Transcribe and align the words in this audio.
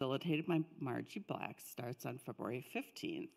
facilitated 0.00 0.46
by 0.46 0.58
Margie 0.80 1.22
Black, 1.28 1.58
starts 1.60 2.06
on 2.06 2.16
February 2.16 2.64
15th. 2.74 3.28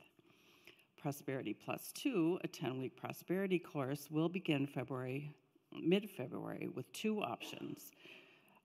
Prosperity 0.97 1.53
Plus 1.53 1.91
2, 1.93 2.39
a 2.41 2.47
10 2.47 2.79
week 2.79 2.95
prosperity 2.95 3.59
course, 3.59 4.07
will 4.09 4.29
begin 4.29 4.65
February, 4.65 5.35
mid 5.77 6.09
February 6.09 6.69
with 6.73 6.89
two 6.93 7.21
options. 7.21 7.91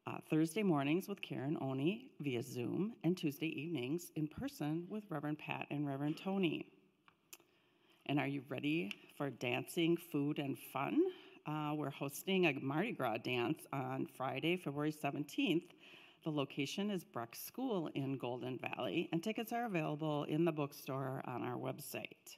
Uh, 0.06 0.18
Thursday 0.30 0.62
mornings 0.62 1.08
with 1.08 1.20
Karen 1.20 1.56
Onny 1.60 2.02
via 2.20 2.40
Zoom, 2.40 2.92
and 3.02 3.16
Tuesday 3.16 3.48
evenings 3.48 4.12
in 4.14 4.28
person 4.28 4.86
with 4.88 5.02
Reverend 5.10 5.40
Pat 5.40 5.66
and 5.72 5.84
Reverend 5.84 6.18
Toni. 6.22 6.66
And 8.06 8.20
are 8.20 8.28
you 8.28 8.42
ready 8.48 8.92
for 9.16 9.28
dancing, 9.28 9.96
food, 9.96 10.38
and 10.38 10.56
fun? 10.72 11.02
Uh, 11.48 11.72
we're 11.74 11.90
hosting 11.90 12.46
a 12.46 12.52
Mardi 12.60 12.92
Gras 12.92 13.18
dance 13.24 13.58
on 13.72 14.06
Friday, 14.16 14.56
February 14.56 14.92
17th. 14.92 15.72
The 16.24 16.30
location 16.30 16.90
is 16.90 17.04
Breck 17.04 17.36
School 17.36 17.90
in 17.94 18.18
Golden 18.18 18.58
Valley, 18.58 19.08
and 19.12 19.22
tickets 19.22 19.52
are 19.52 19.66
available 19.66 20.24
in 20.24 20.44
the 20.44 20.50
bookstore 20.50 21.22
on 21.24 21.42
our 21.44 21.56
website. 21.56 22.36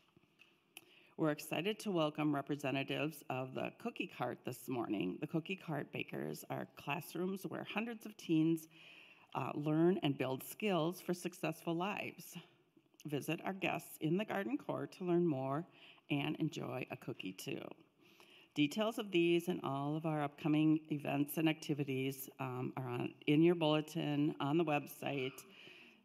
We're 1.16 1.30
excited 1.30 1.78
to 1.80 1.90
welcome 1.90 2.34
representatives 2.34 3.24
of 3.30 3.54
the 3.54 3.72
Cookie 3.82 4.10
Cart 4.18 4.38
this 4.44 4.68
morning. 4.68 5.16
The 5.22 5.26
Cookie 5.26 5.56
Cart 5.56 5.90
Bakers 5.92 6.44
are 6.50 6.68
classrooms 6.76 7.44
where 7.44 7.66
hundreds 7.72 8.04
of 8.04 8.14
teens 8.18 8.68
uh, 9.34 9.50
learn 9.54 9.98
and 10.02 10.16
build 10.16 10.44
skills 10.44 11.00
for 11.00 11.14
successful 11.14 11.74
lives. 11.74 12.36
Visit 13.06 13.40
our 13.46 13.54
guests 13.54 13.96
in 14.02 14.18
the 14.18 14.26
garden 14.26 14.58
court 14.58 14.92
to 14.98 15.04
learn 15.04 15.26
more 15.26 15.64
and 16.10 16.36
enjoy 16.36 16.86
a 16.90 16.98
cookie 16.98 17.32
too. 17.32 17.62
Details 18.60 18.98
of 18.98 19.10
these 19.10 19.48
and 19.48 19.58
all 19.64 19.96
of 19.96 20.04
our 20.04 20.22
upcoming 20.22 20.80
events 20.92 21.38
and 21.38 21.48
activities 21.48 22.28
um, 22.40 22.74
are 22.76 22.90
on, 22.90 23.14
in 23.26 23.40
your 23.40 23.54
bulletin, 23.54 24.34
on 24.38 24.58
the 24.58 24.64
website, 24.64 25.32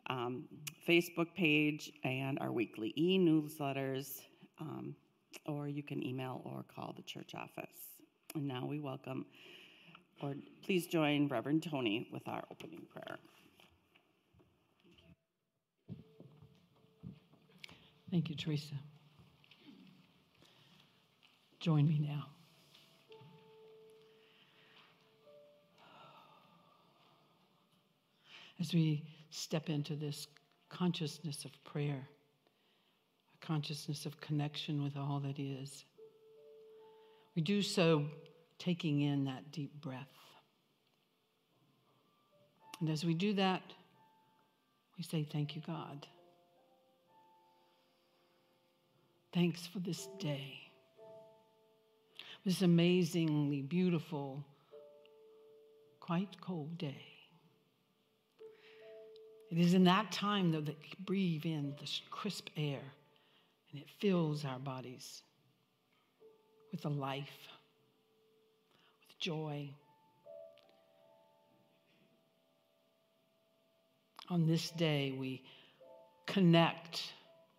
um, 0.10 0.46
Facebook 0.88 1.28
page, 1.36 1.92
and 2.06 2.40
our 2.40 2.54
weekly 2.54 2.94
e 2.96 3.20
newsletters, 3.20 4.22
um, 4.62 4.96
or 5.46 5.68
you 5.68 5.84
can 5.84 6.02
email 6.02 6.42
or 6.46 6.64
call 6.74 6.94
the 6.96 7.02
church 7.02 7.36
office. 7.36 7.76
And 8.36 8.48
now 8.48 8.66
we 8.66 8.80
welcome, 8.80 9.26
or 10.22 10.36
please 10.64 10.88
join 10.88 11.28
Reverend 11.28 11.62
Toni 11.62 12.08
with 12.14 12.26
our 12.26 12.46
opening 12.50 12.84
prayer. 12.90 13.20
Thank 18.10 18.30
you, 18.30 18.36
Teresa. 18.38 18.76
Join 21.60 21.90
me 21.90 22.00
now. 22.00 22.28
As 28.60 28.74
we 28.74 29.04
step 29.30 29.70
into 29.70 29.96
this 29.96 30.28
consciousness 30.70 31.46
of 31.46 31.52
prayer, 31.64 32.08
a 33.42 33.46
consciousness 33.46 34.06
of 34.06 34.20
connection 34.22 34.84
with 34.84 34.96
all 34.96 35.20
that 35.20 35.40
is, 35.40 35.86
we 37.36 37.42
do 37.42 37.62
so 37.62 38.06
taking 38.58 39.02
in 39.02 39.26
that 39.26 39.52
deep 39.52 39.74
breath. 39.82 40.08
And 42.80 42.90
as 42.90 43.04
we 43.04 43.14
do 43.14 43.34
that, 43.34 43.62
we 44.98 45.04
say, 45.04 45.24
Thank 45.24 45.56
you, 45.56 45.62
God. 45.66 46.08
Thanks 49.34 49.68
for 49.68 49.80
this 49.80 50.08
day, 50.18 50.72
this 52.46 52.62
amazingly 52.62 53.62
beautiful, 53.62 54.46
quite 56.00 56.40
cold 56.40 56.78
day. 56.78 57.15
It 59.52 59.60
is 59.60 59.74
in 59.74 59.84
that 59.84 60.12
time, 60.12 60.52
though, 60.52 60.62
that 60.62 60.78
we 60.82 61.06
breathe 61.06 61.46
in 61.46 61.76
this 61.80 62.02
crisp 62.10 62.50
air 62.58 62.82
and 63.72 63.82
it 63.82 63.88
fills 64.00 64.46
our 64.46 64.60
bodies 64.60 65.22
with 66.72 66.86
a 66.86 66.90
life, 66.90 67.50
with 69.08 69.20
joy. 69.20 69.70
On 74.30 74.48
this 74.48 74.72
day, 74.72 75.16
we 75.18 75.44
connect 76.26 77.14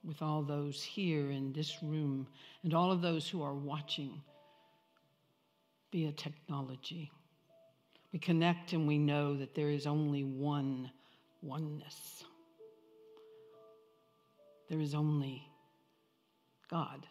with 0.04 0.22
all 0.22 0.42
those 0.42 0.82
here 0.82 1.30
in 1.30 1.52
this 1.52 1.82
room 1.82 2.26
and 2.62 2.74
all 2.74 2.90
of 2.90 3.02
those 3.02 3.28
who 3.28 3.42
are 3.42 3.54
watching 3.54 4.20
via 5.92 6.12
technology. 6.12 7.10
We 8.12 8.18
connect 8.18 8.72
and 8.72 8.86
we 8.86 8.98
know 8.98 9.36
that 9.36 9.54
there 9.54 9.70
is 9.70 9.86
only 9.86 10.24
one 10.24 10.90
oneness. 11.42 12.24
There 14.68 14.80
is 14.80 14.94
only 14.94 15.42
God. 16.70 17.06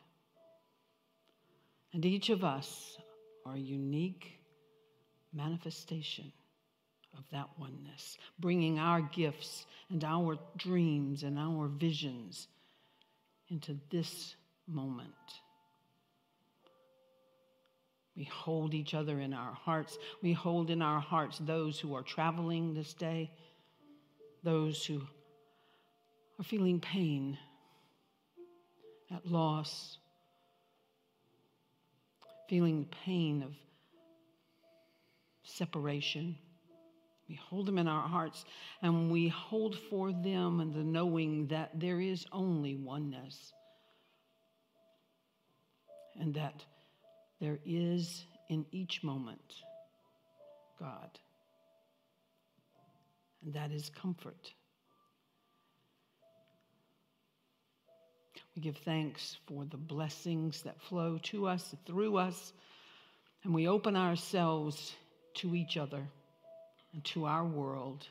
And 1.93 2.05
each 2.05 2.29
of 2.29 2.43
us 2.43 2.97
are 3.45 3.55
a 3.55 3.59
unique 3.59 4.39
manifestation 5.33 6.31
of 7.17 7.23
that 7.31 7.47
oneness, 7.57 8.17
bringing 8.39 8.79
our 8.79 9.01
gifts 9.01 9.65
and 9.89 10.03
our 10.03 10.37
dreams 10.57 11.23
and 11.23 11.39
our 11.39 11.67
visions 11.67 12.47
into 13.49 13.77
this 13.89 14.35
moment. 14.67 15.09
We 18.15 18.23
hold 18.23 18.73
each 18.73 18.93
other 18.93 19.19
in 19.19 19.33
our 19.33 19.53
hearts. 19.53 19.97
We 20.21 20.33
hold 20.33 20.69
in 20.69 20.81
our 20.81 20.99
hearts 20.99 21.37
those 21.39 21.79
who 21.79 21.95
are 21.95 22.01
traveling 22.01 22.73
this 22.73 22.93
day, 22.93 23.31
those 24.45 24.85
who 24.85 25.01
are 26.39 26.43
feeling 26.43 26.79
pain 26.79 27.37
at 29.11 29.25
loss, 29.25 29.97
feeling 32.47 32.81
the 32.81 32.95
pain 33.03 33.43
of 33.43 33.53
separation. 35.43 36.37
We 37.27 37.35
hold 37.35 37.65
them 37.65 37.79
in 37.79 37.87
our 37.87 38.07
hearts 38.07 38.45
and 38.83 39.11
we 39.11 39.29
hold 39.29 39.75
for 39.89 40.11
them 40.11 40.59
and 40.59 40.73
the 40.73 40.83
knowing 40.83 41.47
that 41.47 41.71
there 41.79 41.99
is 41.99 42.25
only 42.31 42.75
oneness 42.75 43.51
and 46.19 46.35
that 46.35 46.63
there 47.41 47.57
is 47.65 48.25
in 48.49 48.65
each 48.71 49.03
moment 49.03 49.55
God. 50.79 51.19
And 53.45 53.53
that 53.53 53.71
is 53.71 53.89
comfort. 53.89 54.51
We 58.55 58.61
give 58.61 58.77
thanks 58.77 59.37
for 59.47 59.65
the 59.65 59.77
blessings 59.77 60.63
that 60.63 60.81
flow 60.81 61.19
to 61.23 61.47
us, 61.47 61.75
through 61.85 62.17
us, 62.17 62.53
and 63.43 63.53
we 63.53 63.67
open 63.67 63.95
ourselves 63.95 64.95
to 65.35 65.53
each 65.55 65.77
other 65.77 66.01
and 66.93 67.03
to 67.05 67.25
our 67.25 67.45
world 67.45 68.07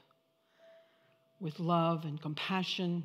with 1.40 1.58
love 1.58 2.04
and 2.04 2.20
compassion, 2.20 3.04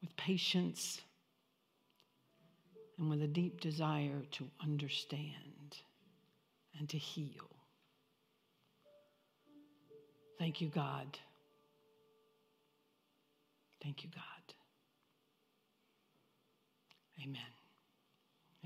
with 0.00 0.16
patience, 0.16 1.00
and 2.98 3.10
with 3.10 3.20
a 3.20 3.26
deep 3.26 3.60
desire 3.60 4.22
to 4.30 4.48
understand 4.62 5.76
and 6.78 6.88
to 6.88 6.96
heal. 6.96 7.53
Thank 10.44 10.60
you, 10.60 10.68
God. 10.68 11.06
Thank 13.82 14.04
you, 14.04 14.10
God. 14.14 14.54
Amen. 17.22 17.40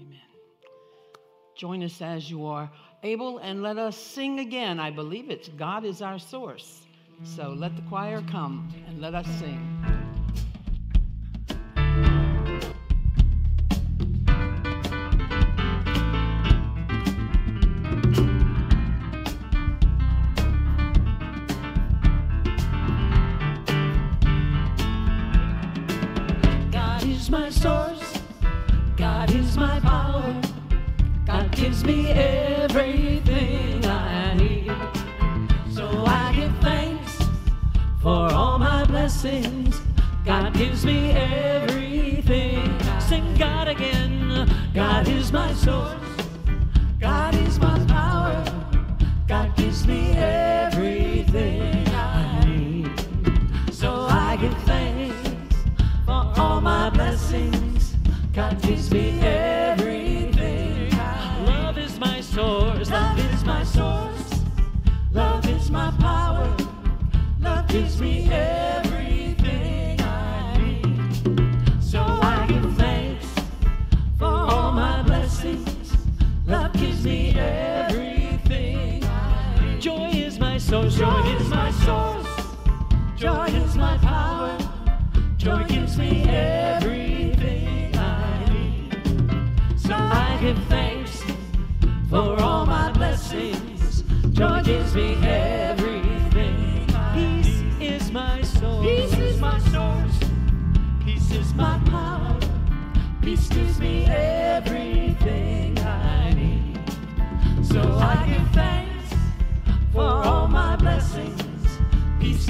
Amen. 0.00 0.19
Join 1.56 1.84
us 1.84 2.03
as 2.03 2.28
you 2.28 2.47
are 2.47 2.69
able 3.05 3.39
and 3.39 3.62
let 3.62 3.78
us 3.78 3.97
sing 3.97 4.41
again. 4.41 4.81
I 4.81 4.91
believe 4.91 5.31
it's 5.31 5.50
God 5.50 5.84
is 5.84 6.03
our 6.03 6.19
source. 6.19 6.81
So 7.22 7.50
let 7.50 7.77
the 7.77 7.83
choir 7.83 8.25
come 8.28 8.74
and 8.89 9.01
let 9.01 9.15
us 9.15 9.28
sing. 9.39 9.97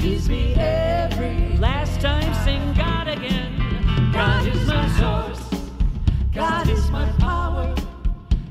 Me 0.08 0.54
every. 0.54 1.54
Last 1.58 2.00
time, 2.00 2.32
sing 2.42 2.72
God 2.72 3.08
again. 3.08 3.52
God 4.10 4.46
is 4.46 4.66
my 4.66 4.88
source. 4.98 5.62
God 6.32 6.66
is 6.70 6.90
my 6.90 7.06
power. 7.18 7.74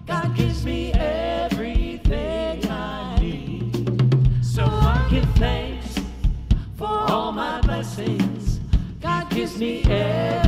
God 0.06 0.36
gives 0.36 0.64
me 0.64 0.94
everything 0.94 2.70
I 2.70 3.18
need. 3.20 4.46
So 4.46 4.66
I 4.66 5.08
give 5.10 5.28
thanks 5.36 5.96
for 6.78 6.88
all 6.88 7.32
my 7.32 7.60
blessings. 7.62 8.60
God 9.02 9.28
gives 9.32 9.58
me 9.58 9.82
everything 9.86 10.47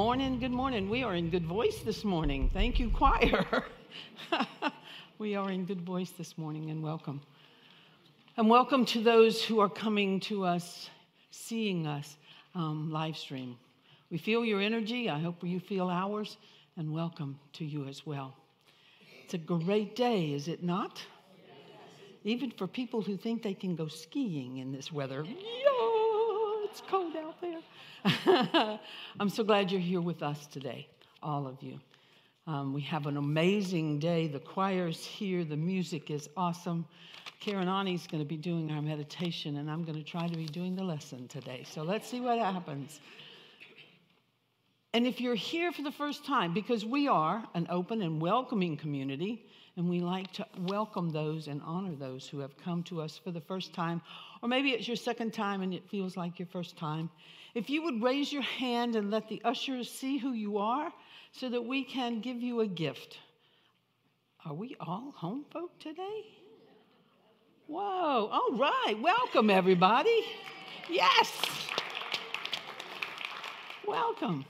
morning, 0.00 0.38
good 0.38 0.50
morning. 0.50 0.88
We 0.88 1.02
are 1.02 1.14
in 1.14 1.28
good 1.28 1.44
voice 1.44 1.80
this 1.80 2.04
morning. 2.04 2.48
Thank 2.54 2.80
you, 2.80 2.88
choir. 2.88 3.66
we 5.18 5.34
are 5.36 5.50
in 5.50 5.66
good 5.66 5.82
voice 5.82 6.08
this 6.16 6.38
morning, 6.38 6.70
and 6.70 6.82
welcome. 6.82 7.20
And 8.38 8.48
welcome 8.48 8.86
to 8.86 9.02
those 9.02 9.44
who 9.44 9.60
are 9.60 9.68
coming 9.68 10.18
to 10.20 10.46
us, 10.46 10.88
seeing 11.30 11.86
us 11.86 12.16
um, 12.54 12.90
live 12.90 13.14
stream. 13.14 13.58
We 14.10 14.16
feel 14.16 14.42
your 14.42 14.62
energy. 14.62 15.10
I 15.10 15.18
hope 15.18 15.44
you 15.44 15.60
feel 15.60 15.90
ours, 15.90 16.38
and 16.78 16.94
welcome 16.94 17.38
to 17.52 17.66
you 17.66 17.86
as 17.86 18.06
well. 18.06 18.34
It's 19.24 19.34
a 19.34 19.38
great 19.38 19.96
day, 19.96 20.32
is 20.32 20.48
it 20.48 20.62
not? 20.62 21.02
Even 22.24 22.50
for 22.52 22.66
people 22.66 23.02
who 23.02 23.18
think 23.18 23.42
they 23.42 23.52
can 23.52 23.76
go 23.76 23.86
skiing 23.86 24.56
in 24.56 24.72
this 24.72 24.90
weather. 24.90 25.26
It's 26.70 26.82
cold 26.88 27.14
out 27.16 27.40
there. 27.40 28.78
I'm 29.18 29.28
so 29.28 29.42
glad 29.42 29.72
you're 29.72 29.80
here 29.80 30.00
with 30.00 30.22
us 30.22 30.46
today, 30.46 30.86
all 31.20 31.48
of 31.48 31.60
you. 31.64 31.80
Um, 32.46 32.72
we 32.72 32.80
have 32.82 33.06
an 33.06 33.16
amazing 33.16 33.98
day. 33.98 34.28
The 34.28 34.38
choir's 34.38 35.04
here. 35.04 35.42
The 35.42 35.56
music 35.56 36.12
is 36.12 36.28
awesome. 36.36 36.86
Karen 37.40 37.66
Onny's 37.66 38.06
going 38.06 38.22
to 38.22 38.28
be 38.28 38.36
doing 38.36 38.70
our 38.70 38.80
meditation, 38.80 39.56
and 39.56 39.68
I'm 39.68 39.82
going 39.82 39.98
to 39.98 40.04
try 40.04 40.28
to 40.28 40.36
be 40.36 40.46
doing 40.46 40.76
the 40.76 40.84
lesson 40.84 41.26
today. 41.26 41.64
So 41.68 41.82
let's 41.82 42.08
see 42.08 42.20
what 42.20 42.38
happens. 42.38 43.00
And 44.94 45.08
if 45.08 45.20
you're 45.20 45.34
here 45.34 45.72
for 45.72 45.82
the 45.82 45.92
first 45.92 46.24
time, 46.24 46.54
because 46.54 46.84
we 46.84 47.08
are 47.08 47.44
an 47.54 47.66
open 47.68 48.00
and 48.00 48.22
welcoming 48.22 48.76
community, 48.76 49.44
and 49.76 49.88
we 49.88 50.00
like 50.00 50.32
to 50.34 50.46
welcome 50.66 51.10
those 51.10 51.48
and 51.48 51.60
honor 51.64 51.96
those 51.96 52.28
who 52.28 52.38
have 52.40 52.56
come 52.58 52.84
to 52.84 53.00
us 53.00 53.18
for 53.18 53.32
the 53.32 53.40
first 53.40 53.72
time, 53.72 54.02
or 54.42 54.48
maybe 54.48 54.70
it's 54.70 54.88
your 54.88 54.96
second 54.96 55.32
time 55.32 55.62
and 55.62 55.74
it 55.74 55.88
feels 55.88 56.16
like 56.16 56.38
your 56.38 56.48
first 56.48 56.76
time. 56.76 57.10
If 57.54 57.68
you 57.68 57.82
would 57.82 58.02
raise 58.02 58.32
your 58.32 58.42
hand 58.42 58.96
and 58.96 59.10
let 59.10 59.28
the 59.28 59.42
ushers 59.44 59.90
see 59.90 60.18
who 60.18 60.32
you 60.32 60.58
are 60.58 60.92
so 61.32 61.48
that 61.48 61.64
we 61.64 61.84
can 61.84 62.20
give 62.20 62.40
you 62.40 62.60
a 62.60 62.66
gift. 62.66 63.18
Are 64.44 64.54
we 64.54 64.76
all 64.80 65.12
home 65.16 65.44
folk 65.52 65.78
today? 65.78 66.24
Whoa, 67.66 68.28
all 68.32 68.56
right. 68.56 68.96
Welcome, 69.00 69.50
everybody. 69.50 70.24
Yes. 70.88 71.30
Welcome. 73.86 74.44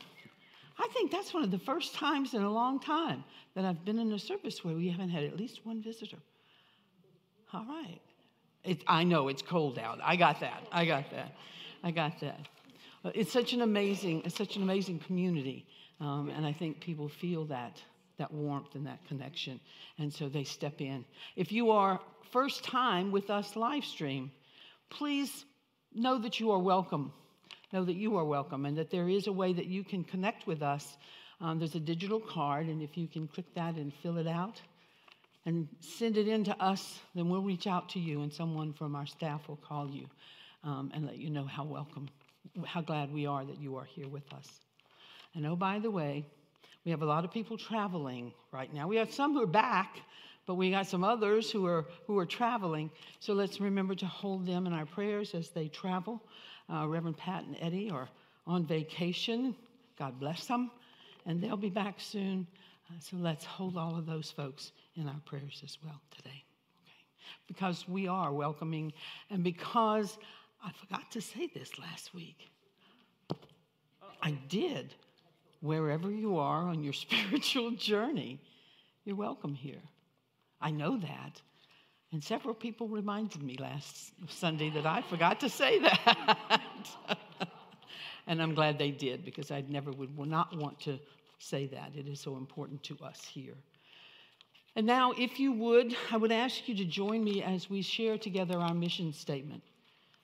I 0.78 0.88
think 0.92 1.10
that's 1.10 1.34
one 1.34 1.42
of 1.42 1.50
the 1.50 1.58
first 1.58 1.94
times 1.94 2.34
in 2.34 2.42
a 2.42 2.50
long 2.50 2.80
time 2.80 3.24
that 3.54 3.64
I've 3.64 3.84
been 3.84 3.98
in 3.98 4.12
a 4.12 4.18
service 4.18 4.64
where 4.64 4.74
we 4.74 4.88
haven't 4.88 5.10
had 5.10 5.24
at 5.24 5.36
least 5.36 5.66
one 5.66 5.82
visitor. 5.82 6.16
All 7.52 7.66
right. 7.66 8.00
It, 8.64 8.84
I 8.86 9.04
know 9.04 9.28
it's 9.28 9.42
cold 9.42 9.78
out. 9.78 9.98
I 10.02 10.16
got 10.16 10.40
that. 10.40 10.66
I 10.70 10.84
got 10.84 11.10
that. 11.10 11.32
I 11.82 11.90
got 11.90 12.20
that. 12.20 12.40
It's 13.14 13.32
such 13.32 13.54
an 13.54 13.62
amazing, 13.62 14.22
it's 14.26 14.36
such 14.36 14.56
an 14.56 14.62
amazing 14.62 14.98
community, 14.98 15.66
um, 16.00 16.28
and 16.28 16.44
I 16.44 16.52
think 16.52 16.80
people 16.80 17.08
feel 17.08 17.46
that 17.46 17.82
that 18.18 18.30
warmth 18.30 18.74
and 18.74 18.86
that 18.86 18.98
connection, 19.08 19.58
and 19.98 20.12
so 20.12 20.28
they 20.28 20.44
step 20.44 20.82
in. 20.82 21.06
If 21.36 21.50
you 21.50 21.70
are 21.70 21.98
first 22.32 22.62
time 22.62 23.10
with 23.10 23.30
us 23.30 23.56
live 23.56 23.86
stream, 23.86 24.30
please 24.90 25.46
know 25.94 26.18
that 26.18 26.38
you 26.38 26.50
are 26.50 26.58
welcome. 26.58 27.12
Know 27.72 27.84
that 27.86 27.96
you 27.96 28.18
are 28.18 28.24
welcome, 28.26 28.66
and 28.66 28.76
that 28.76 28.90
there 28.90 29.08
is 29.08 29.26
a 29.26 29.32
way 29.32 29.54
that 29.54 29.66
you 29.66 29.82
can 29.82 30.04
connect 30.04 30.46
with 30.46 30.60
us. 30.60 30.98
Um, 31.40 31.58
there's 31.58 31.76
a 31.76 31.80
digital 31.80 32.20
card, 32.20 32.66
and 32.66 32.82
if 32.82 32.98
you 32.98 33.08
can 33.08 33.26
click 33.26 33.46
that 33.54 33.76
and 33.76 33.94
fill 34.02 34.18
it 34.18 34.26
out, 34.26 34.60
and 35.46 35.68
send 35.80 36.16
it 36.16 36.28
in 36.28 36.44
to 36.44 36.62
us, 36.62 37.00
then 37.14 37.28
we'll 37.28 37.42
reach 37.42 37.66
out 37.66 37.88
to 37.90 37.98
you, 37.98 38.22
and 38.22 38.32
someone 38.32 38.72
from 38.72 38.94
our 38.94 39.06
staff 39.06 39.48
will 39.48 39.56
call 39.56 39.88
you 39.88 40.06
um, 40.64 40.90
and 40.94 41.06
let 41.06 41.16
you 41.18 41.30
know 41.30 41.44
how 41.44 41.64
welcome, 41.64 42.08
how 42.64 42.80
glad 42.80 43.12
we 43.12 43.26
are 43.26 43.44
that 43.44 43.58
you 43.58 43.76
are 43.76 43.84
here 43.84 44.08
with 44.08 44.30
us. 44.32 44.48
And 45.34 45.46
oh, 45.46 45.56
by 45.56 45.78
the 45.78 45.90
way, 45.90 46.26
we 46.84 46.90
have 46.90 47.02
a 47.02 47.06
lot 47.06 47.24
of 47.24 47.30
people 47.30 47.56
traveling 47.56 48.32
right 48.52 48.72
now. 48.72 48.88
We 48.88 48.96
have 48.96 49.12
some 49.12 49.34
who 49.34 49.42
are 49.42 49.46
back, 49.46 50.00
but 50.46 50.54
we 50.54 50.70
got 50.70 50.86
some 50.86 51.04
others 51.04 51.50
who 51.50 51.66
are 51.66 51.86
who 52.06 52.18
are 52.18 52.26
traveling. 52.26 52.90
So 53.20 53.34
let's 53.34 53.60
remember 53.60 53.94
to 53.96 54.06
hold 54.06 54.46
them 54.46 54.66
in 54.66 54.72
our 54.72 54.86
prayers 54.86 55.34
as 55.34 55.50
they 55.50 55.68
travel. 55.68 56.22
Uh, 56.72 56.86
Reverend 56.86 57.16
Pat 57.16 57.44
and 57.44 57.56
Eddie 57.60 57.90
are 57.90 58.08
on 58.46 58.64
vacation. 58.66 59.54
God 59.98 60.18
bless 60.18 60.46
them, 60.46 60.70
and 61.26 61.42
they'll 61.42 61.56
be 61.56 61.70
back 61.70 62.00
soon. 62.00 62.46
Uh, 62.90 62.98
so 62.98 63.16
let's 63.16 63.44
hold 63.44 63.76
all 63.76 63.96
of 63.96 64.06
those 64.06 64.30
folks 64.30 64.72
in 64.96 65.06
our 65.06 65.20
prayers 65.24 65.62
as 65.64 65.78
well 65.84 66.00
today. 66.16 66.44
Okay? 66.82 67.04
Because 67.46 67.88
we 67.88 68.08
are 68.08 68.32
welcoming, 68.32 68.92
and 69.30 69.44
because 69.44 70.18
I 70.62 70.72
forgot 70.72 71.10
to 71.12 71.20
say 71.20 71.48
this 71.54 71.78
last 71.78 72.14
week. 72.14 72.50
I 74.22 74.32
did. 74.48 74.94
Wherever 75.60 76.10
you 76.10 76.38
are 76.38 76.62
on 76.62 76.82
your 76.82 76.92
spiritual 77.04 77.72
journey, 77.72 78.40
you're 79.04 79.16
welcome 79.16 79.54
here. 79.54 79.82
I 80.60 80.70
know 80.70 80.98
that. 80.98 81.40
And 82.12 82.22
several 82.22 82.54
people 82.54 82.88
reminded 82.88 83.42
me 83.42 83.56
last 83.58 84.12
Sunday 84.28 84.68
that 84.70 84.84
I 84.84 85.00
forgot 85.02 85.38
to 85.40 85.48
say 85.48 85.78
that. 85.78 86.60
and 88.26 88.42
I'm 88.42 88.54
glad 88.54 88.78
they 88.78 88.90
did 88.90 89.24
because 89.24 89.50
I 89.50 89.62
never 89.68 89.92
would 89.92 90.16
would 90.16 90.28
not 90.28 90.56
want 90.56 90.80
to 90.80 90.98
say 91.40 91.66
that. 91.66 91.92
It 91.96 92.06
is 92.06 92.20
so 92.20 92.36
important 92.36 92.82
to 92.84 92.98
us 93.02 93.24
here. 93.24 93.54
And 94.76 94.86
now, 94.86 95.12
if 95.18 95.40
you 95.40 95.52
would, 95.52 95.96
I 96.12 96.16
would 96.16 96.30
ask 96.30 96.68
you 96.68 96.76
to 96.76 96.84
join 96.84 97.24
me 97.24 97.42
as 97.42 97.68
we 97.68 97.82
share 97.82 98.16
together 98.16 98.58
our 98.58 98.74
mission 98.74 99.12
statement 99.12 99.62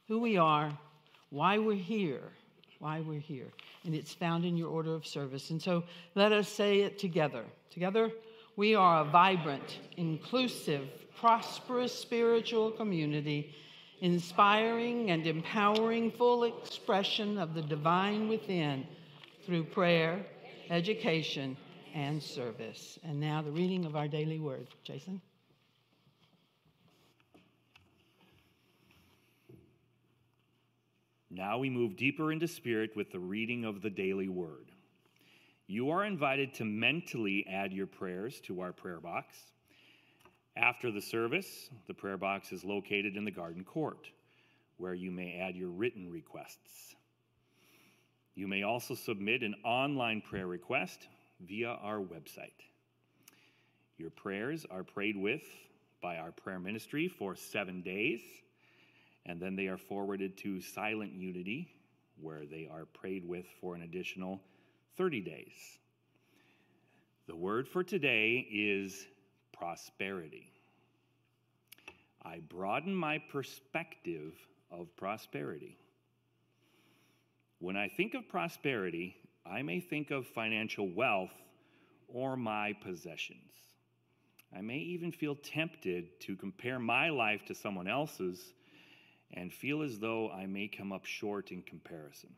who 0.06 0.20
we 0.20 0.37
are, 0.37 0.70
why 1.30 1.58
we're 1.58 1.75
here, 1.75 2.23
why 2.78 3.00
we're 3.00 3.18
here. 3.18 3.49
And 3.85 3.94
it's 3.94 4.14
found 4.14 4.44
in 4.44 4.56
your 4.56 4.68
order 4.68 4.94
of 4.94 5.04
service. 5.04 5.50
And 5.50 5.61
so 5.61 5.82
let 6.14 6.30
us 6.30 6.49
say 6.49 6.82
it 6.82 6.99
together. 6.99 7.44
Together, 7.70 8.12
we 8.54 8.75
are 8.75 9.00
a 9.00 9.04
vibrant, 9.04 9.78
inclusive, 9.96 10.88
prosperous 11.18 11.92
spiritual 11.92 12.70
community, 12.70 13.52
inspiring 14.00 15.11
and 15.11 15.26
empowering 15.26 16.12
full 16.12 16.44
expression 16.44 17.38
of 17.38 17.54
the 17.54 17.62
divine 17.62 18.28
within 18.28 18.87
through 19.44 19.64
prayer, 19.64 20.25
education, 20.70 21.56
and 21.94 22.23
service. 22.23 22.99
And 23.02 23.20
now 23.20 23.42
the 23.42 23.50
reading 23.50 23.85
of 23.85 23.96
our 23.96 24.08
daily 24.08 24.38
word. 24.38 24.68
Jason? 24.85 25.20
Now 31.30 31.58
we 31.58 31.68
move 31.68 31.96
deeper 31.96 32.32
into 32.32 32.49
spirit 32.49 32.96
with 32.96 33.12
the 33.12 33.18
reading 33.18 33.64
of 33.64 33.82
the 33.82 33.90
daily 33.90 34.28
word. 34.28 34.73
You 35.66 35.90
are 35.90 36.04
invited 36.04 36.54
to 36.54 36.64
mentally 36.64 37.46
add 37.50 37.73
your 37.73 37.87
prayers 37.87 38.40
to 38.42 38.61
our 38.61 38.73
prayer 38.73 39.00
box. 39.00 39.37
After 40.56 40.90
the 40.90 41.02
service, 41.02 41.68
the 41.87 41.94
prayer 41.94 42.16
box 42.16 42.52
is 42.52 42.64
located 42.64 43.16
in 43.16 43.26
the 43.26 43.30
garden 43.30 43.64
court, 43.64 44.08
where 44.78 44.94
you 44.94 45.11
may 45.11 45.38
add 45.38 45.56
your 45.56 45.68
written 45.68 46.11
requests. 46.11 46.95
You 48.36 48.46
may 48.46 48.62
also 48.64 48.94
submit 48.94 49.42
an 49.42 49.54
online 49.64 50.20
prayer 50.20 50.46
request 50.46 51.08
via 51.40 51.70
our 51.70 51.98
website. 51.98 52.52
Your 53.96 54.10
prayers 54.10 54.66
are 54.70 54.84
prayed 54.84 55.16
with 55.16 55.42
by 56.02 56.18
our 56.18 56.32
prayer 56.32 56.60
ministry 56.60 57.08
for 57.08 57.34
seven 57.34 57.80
days, 57.80 58.20
and 59.24 59.40
then 59.40 59.56
they 59.56 59.68
are 59.68 59.78
forwarded 59.78 60.36
to 60.38 60.60
Silent 60.60 61.14
Unity, 61.14 61.66
where 62.20 62.44
they 62.44 62.68
are 62.70 62.84
prayed 62.84 63.26
with 63.26 63.46
for 63.58 63.74
an 63.74 63.80
additional 63.80 64.42
30 64.98 65.22
days. 65.22 65.54
The 67.26 67.36
word 67.36 67.66
for 67.66 67.82
today 67.82 68.46
is 68.52 69.06
prosperity. 69.54 70.52
I 72.22 72.40
broaden 72.40 72.94
my 72.94 73.18
perspective 73.30 74.34
of 74.70 74.94
prosperity. 74.96 75.78
When 77.58 77.76
I 77.76 77.88
think 77.88 78.14
of 78.14 78.28
prosperity, 78.28 79.16
I 79.44 79.62
may 79.62 79.80
think 79.80 80.10
of 80.10 80.26
financial 80.26 80.88
wealth 80.88 81.32
or 82.08 82.36
my 82.36 82.75
possessions. 82.75 83.52
I 84.56 84.60
may 84.60 84.78
even 84.78 85.12
feel 85.12 85.34
tempted 85.34 86.20
to 86.20 86.36
compare 86.36 86.78
my 86.78 87.08
life 87.10 87.44
to 87.46 87.54
someone 87.54 87.88
else's 87.88 88.52
and 89.32 89.52
feel 89.52 89.82
as 89.82 89.98
though 89.98 90.30
I 90.30 90.46
may 90.46 90.68
come 90.68 90.92
up 90.92 91.04
short 91.04 91.50
in 91.50 91.62
comparison. 91.62 92.30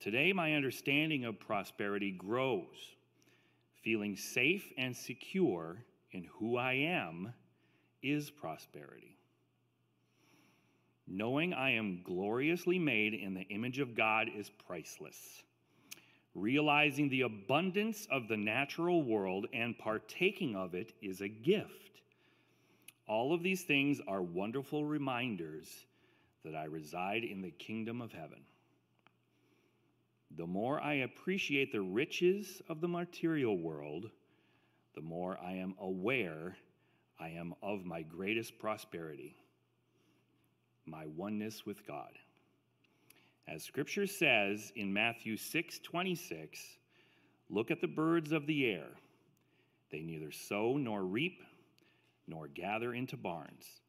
Today, 0.00 0.32
my 0.32 0.54
understanding 0.54 1.24
of 1.24 1.38
prosperity 1.38 2.10
grows, 2.10 2.96
feeling 3.82 4.16
safe 4.16 4.72
and 4.76 4.96
secure 4.96 5.84
in 6.10 6.24
who 6.24 6.56
I 6.56 6.72
am 6.72 7.32
is 8.02 8.30
prosperity. 8.30 9.16
Knowing 11.14 11.52
I 11.52 11.72
am 11.72 12.00
gloriously 12.02 12.78
made 12.78 13.12
in 13.12 13.34
the 13.34 13.46
image 13.50 13.78
of 13.80 13.94
God 13.94 14.30
is 14.34 14.48
priceless. 14.66 15.42
Realizing 16.34 17.10
the 17.10 17.20
abundance 17.20 18.08
of 18.10 18.28
the 18.28 18.36
natural 18.38 19.02
world 19.02 19.46
and 19.52 19.78
partaking 19.78 20.56
of 20.56 20.74
it 20.74 20.94
is 21.02 21.20
a 21.20 21.28
gift. 21.28 22.00
All 23.06 23.34
of 23.34 23.42
these 23.42 23.62
things 23.62 24.00
are 24.08 24.22
wonderful 24.22 24.86
reminders 24.86 25.84
that 26.46 26.54
I 26.54 26.64
reside 26.64 27.24
in 27.24 27.42
the 27.42 27.50
kingdom 27.50 28.00
of 28.00 28.10
heaven. 28.10 28.40
The 30.38 30.46
more 30.46 30.80
I 30.80 30.94
appreciate 30.94 31.72
the 31.72 31.82
riches 31.82 32.62
of 32.70 32.80
the 32.80 32.88
material 32.88 33.58
world, 33.58 34.08
the 34.94 35.02
more 35.02 35.38
I 35.44 35.56
am 35.56 35.74
aware 35.78 36.56
I 37.20 37.28
am 37.28 37.52
of 37.62 37.84
my 37.84 38.00
greatest 38.00 38.58
prosperity, 38.58 39.36
my 40.86 41.06
oneness 41.06 41.64
with 41.66 41.86
God. 41.86 42.12
As 43.48 43.64
scripture 43.64 44.06
says 44.06 44.72
in 44.76 44.92
Matthew 44.92 45.36
6 45.36 45.80
26, 45.80 46.60
look 47.50 47.70
at 47.70 47.80
the 47.80 47.88
birds 47.88 48.32
of 48.32 48.46
the 48.46 48.66
air. 48.66 48.88
They 49.90 50.00
neither 50.00 50.30
sow 50.30 50.76
nor 50.76 51.02
reap 51.02 51.42
nor 52.26 52.48
gather 52.48 52.94
into 52.94 53.16
barns, 53.16 53.80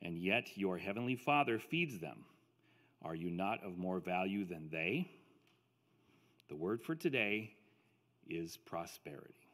and 0.00 0.18
yet 0.18 0.56
your 0.56 0.78
heavenly 0.78 1.16
Father 1.16 1.58
feeds 1.58 1.98
them. 1.98 2.24
Are 3.02 3.14
you 3.14 3.30
not 3.30 3.62
of 3.64 3.78
more 3.78 3.98
value 3.98 4.44
than 4.44 4.68
they? 4.70 5.10
The 6.48 6.56
word 6.56 6.82
for 6.82 6.94
today 6.94 7.52
is 8.28 8.56
prosperity. 8.56 9.49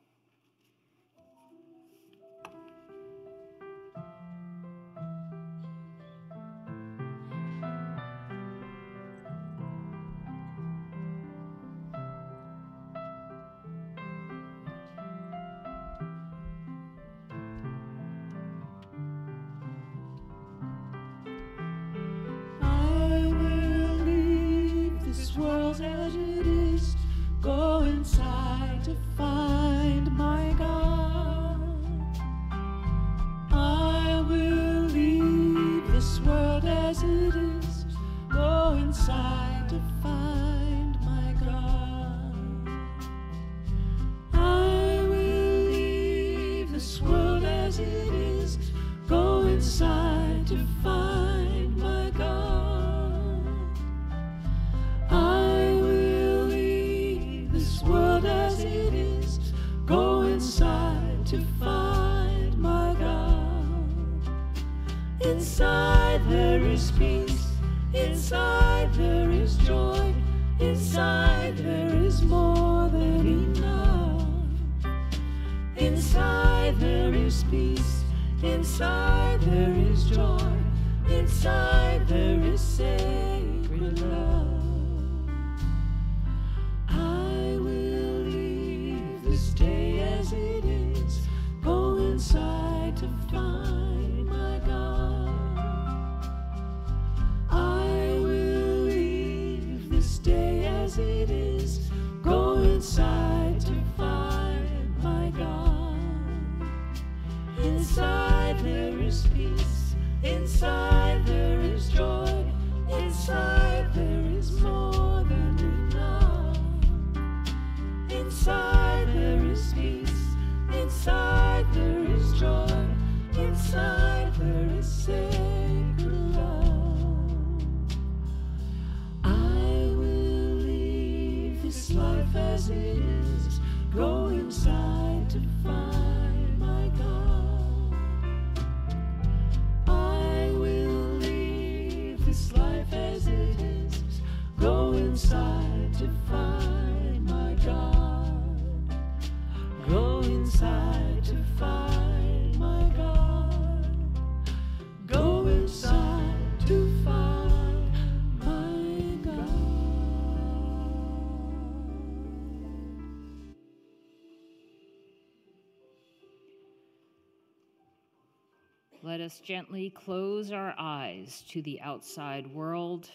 Us 169.37 169.41
gently 169.41 169.91
close 169.91 170.51
our 170.51 170.75
eyes 170.79 171.43
to 171.49 171.61
the 171.63 171.81
outside 171.81 172.47
world 172.47 173.11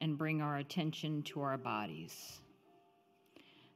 and 0.00 0.18
bring 0.18 0.40
our 0.40 0.56
attention 0.56 1.22
to 1.22 1.40
our 1.40 1.56
bodies. 1.56 2.40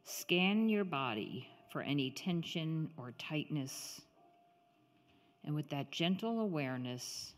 Scan 0.05 0.69
your 0.69 0.85
body 0.85 1.49
for 1.73 1.83
any 1.83 2.11
tension 2.11 2.91
or 2.97 3.13
tightness. 3.19 4.01
And 5.45 5.55
with 5.55 5.69
that 5.71 5.93
gentle 5.93 6.41
awareness, 6.41 7.35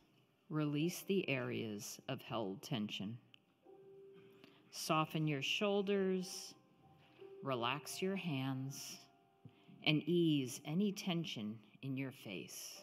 release 0.48 1.02
the 1.06 1.28
areas 1.28 1.98
of 2.08 2.22
held 2.22 2.62
tension. 2.62 3.18
Soften 4.70 5.26
your 5.26 5.42
shoulders, 5.42 6.54
relax 7.42 8.00
your 8.00 8.16
hands, 8.16 8.96
and 9.84 10.02
ease 10.06 10.60
any 10.64 10.90
tension 10.92 11.58
in 11.82 11.96
your 11.96 12.12
face. 12.12 12.82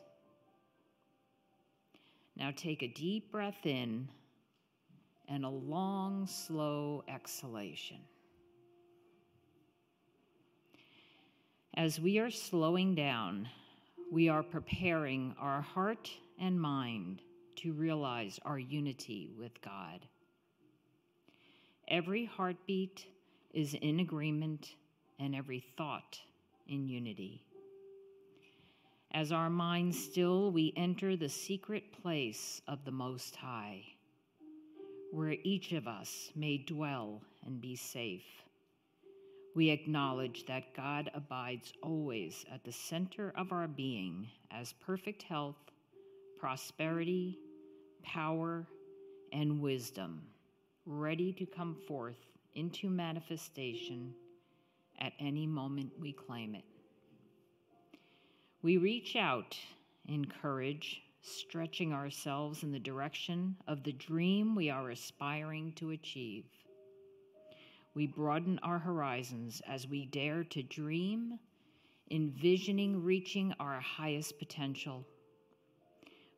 Now 2.40 2.54
take 2.56 2.82
a 2.82 2.88
deep 2.88 3.34
breath 3.34 3.66
in 3.66 4.08
and 5.28 5.44
a 5.44 5.50
long, 5.50 6.26
slow 6.26 7.04
exhalation. 7.14 7.98
As 11.76 12.00
we 12.00 12.18
are 12.18 12.32
slowing 12.32 12.96
down, 12.96 13.50
we 14.10 14.30
are 14.30 14.42
preparing 14.42 15.36
our 15.38 15.62
heart 15.62 16.10
and 16.40 16.60
mind 16.60 17.22
to 17.58 17.74
realize 17.74 18.40
our 18.46 18.58
unity 18.58 19.30
with 19.38 19.62
God. 19.62 20.00
Every 21.90 22.24
heartbeat 22.24 23.06
is 23.54 23.74
in 23.74 24.00
agreement, 24.00 24.76
and 25.20 25.36
every 25.36 25.66
thought 25.76 26.18
in 26.68 26.88
unity. 26.88 27.42
As 29.12 29.32
our 29.32 29.50
minds 29.50 30.02
still, 30.02 30.52
we 30.52 30.72
enter 30.78 31.16
the 31.16 31.30
secret 31.30 31.92
place 32.04 32.62
of 32.68 32.86
the 32.86 32.92
Most 32.92 33.36
High, 33.36 33.84
where 35.12 35.36
each 35.44 35.72
of 35.72 35.88
us 35.88 36.30
may 36.36 36.60
dwell 36.60 37.22
and 37.44 37.60
be 37.60 37.76
safe. 37.76 38.44
We 39.56 39.72
acknowledge 39.72 40.46
that 40.46 40.76
God 40.76 41.10
abides 41.16 41.74
always 41.82 42.46
at 42.54 42.64
the 42.64 42.72
center 42.72 43.34
of 43.36 43.52
our 43.52 43.68
being 43.68 44.28
as 44.52 44.74
perfect 44.74 45.24
health, 45.24 45.58
prosperity, 46.38 47.40
power, 48.04 48.68
and 49.34 49.60
wisdom, 49.60 50.22
ready 50.86 51.34
to 51.34 51.48
come 51.48 51.76
forth 51.88 52.28
into 52.54 52.92
manifestation 52.92 54.14
at 55.00 55.14
any 55.20 55.48
moment 55.48 55.92
we 56.00 56.14
claim 56.14 56.54
it. 56.54 56.69
We 58.62 58.76
reach 58.76 59.16
out 59.16 59.58
in 60.06 60.26
courage, 60.26 61.02
stretching 61.22 61.94
ourselves 61.94 62.62
in 62.62 62.74
the 62.74 62.80
direction 62.80 63.56
of 63.70 63.84
the 63.84 63.94
dream 63.94 64.54
we 64.54 64.70
are 64.70 64.90
aspiring 64.90 65.72
to 65.78 65.92
achieve. 65.92 66.44
We 67.96 68.06
broaden 68.06 68.60
our 68.62 68.78
horizons 68.78 69.62
as 69.66 69.88
we 69.88 70.08
dare 70.08 70.44
to 70.44 70.62
dream, 70.62 71.40
envisioning 72.12 73.02
reaching 73.02 73.54
our 73.62 73.80
highest 73.80 74.38
potential. 74.40 75.06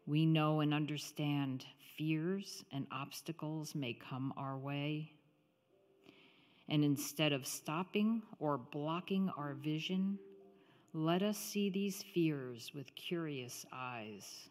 We 0.05 0.27
know 0.27 0.59
and 0.59 0.75
understand 0.75 1.65
fears 1.97 2.63
and 2.71 2.85
obstacles 2.91 3.73
may 3.73 3.93
come 3.93 4.31
our 4.37 4.59
way. 4.59 5.11
And 6.69 6.83
instead 6.83 7.33
of 7.33 7.47
stopping 7.47 8.21
or 8.37 8.59
blocking 8.59 9.31
our 9.35 9.55
vision, 9.55 10.19
let 10.93 11.21
us 11.23 11.37
see 11.37 11.69
these 11.69 12.03
fears 12.13 12.71
with 12.75 12.93
curious 12.95 13.65
eyes. 13.71 14.49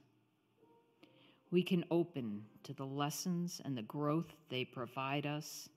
We 1.50 1.62
can 1.62 1.85
open 1.90 2.44
to 2.62 2.73
the 2.73 2.87
lessons 2.87 3.61
and 3.64 3.76
the 3.76 3.82
growth 3.82 4.32
they 4.49 4.64
provide 4.64 5.26
us, 5.26 5.68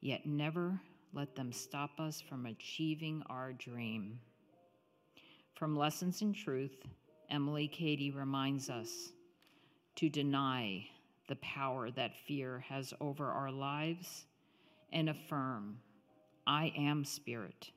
yet 0.00 0.26
never 0.26 0.78
let 1.14 1.34
them 1.34 1.50
stop 1.50 1.98
us 1.98 2.20
from 2.20 2.44
achieving 2.44 3.22
our 3.30 3.54
dream. 3.54 4.18
From 5.54 5.74
Lessons 5.74 6.20
in 6.20 6.34
Truth, 6.34 6.76
Emily 7.30 7.66
Cady 7.66 8.10
reminds 8.10 8.68
us 8.68 9.12
to 9.94 10.10
deny 10.10 10.86
the 11.28 11.36
power 11.36 11.90
that 11.92 12.14
fear 12.26 12.62
has 12.68 12.92
over 13.00 13.30
our 13.30 13.50
lives 13.50 14.26
and 14.92 15.08
affirm, 15.08 15.78
I 16.46 16.72
am 16.76 17.04
spirit. 17.04 17.70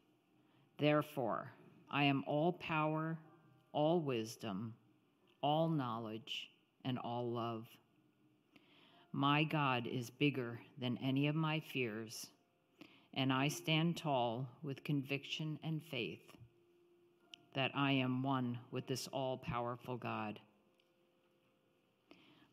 Therefore, 0.77 1.53
I 1.91 2.03
am 2.03 2.23
all 2.27 2.53
power, 2.53 3.17
all 3.71 3.99
wisdom, 3.99 4.73
all 5.41 5.69
knowledge, 5.69 6.49
and 6.85 6.97
all 6.99 7.31
love. 7.31 7.67
My 9.11 9.43
God 9.43 9.87
is 9.87 10.09
bigger 10.09 10.59
than 10.79 10.99
any 11.03 11.27
of 11.27 11.35
my 11.35 11.59
fears, 11.59 12.27
and 13.13 13.33
I 13.33 13.47
stand 13.47 13.97
tall 13.97 14.47
with 14.61 14.83
conviction 14.83 15.57
and 15.63 15.81
faith 15.81 16.21
that 17.55 17.71
I 17.75 17.91
am 17.93 18.21
one 18.21 18.59
with 18.71 18.85
this 18.85 19.07
all 19.07 19.37
powerful 19.37 19.97
God. 19.97 20.39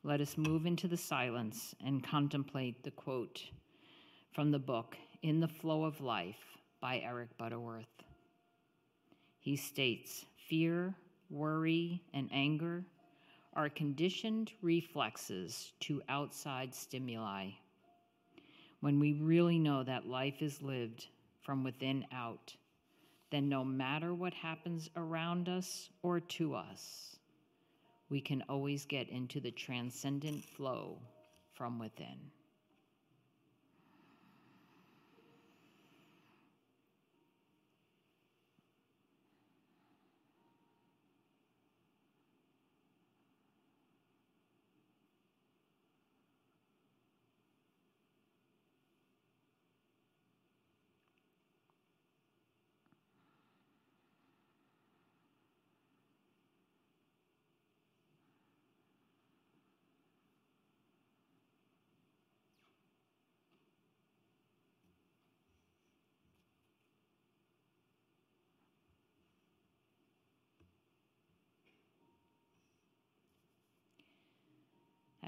Let 0.03 0.21
us 0.21 0.39
move 0.39 0.67
into 0.67 0.89
the 0.89 0.97
silence 0.97 1.75
and 1.85 2.03
contemplate 2.03 2.83
the 2.83 2.91
quote 2.91 3.43
from 4.33 4.51
the 4.51 4.59
book 4.59 4.97
In 5.23 5.41
the 5.41 5.49
Flow 5.49 5.85
of 5.85 6.01
Life 6.01 6.59
by 6.81 7.01
Eric 7.05 7.37
Butterworth. 7.37 8.06
He 9.47 9.55
states 9.55 10.27
fear, 10.49 10.93
worry, 11.31 12.03
and 12.13 12.29
anger 12.33 12.85
are 13.53 13.69
conditioned 13.69 14.51
reflexes 14.61 15.71
to 15.83 16.03
outside 16.09 16.75
stimuli. 16.75 17.51
When 18.81 18.99
we 18.99 19.13
really 19.13 19.61
know 19.61 19.85
that 19.85 20.09
life 20.09 20.43
is 20.43 20.63
lived 20.63 21.07
from 21.43 21.63
within 21.63 22.07
out, 22.11 22.57
then 23.31 23.49
no 23.49 23.65
matter 23.65 24.13
what 24.13 24.35
happens 24.35 24.91
around 24.97 25.49
us 25.49 25.91
or 26.03 26.19
to 26.19 26.57
us, 26.57 27.15
we 28.11 28.21
can 28.21 28.43
always 28.49 28.85
get 28.85 29.09
into 29.11 29.39
the 29.39 29.53
transcendent 29.53 30.45
flow 30.45 30.99
from 31.55 31.79
within. 31.79 32.19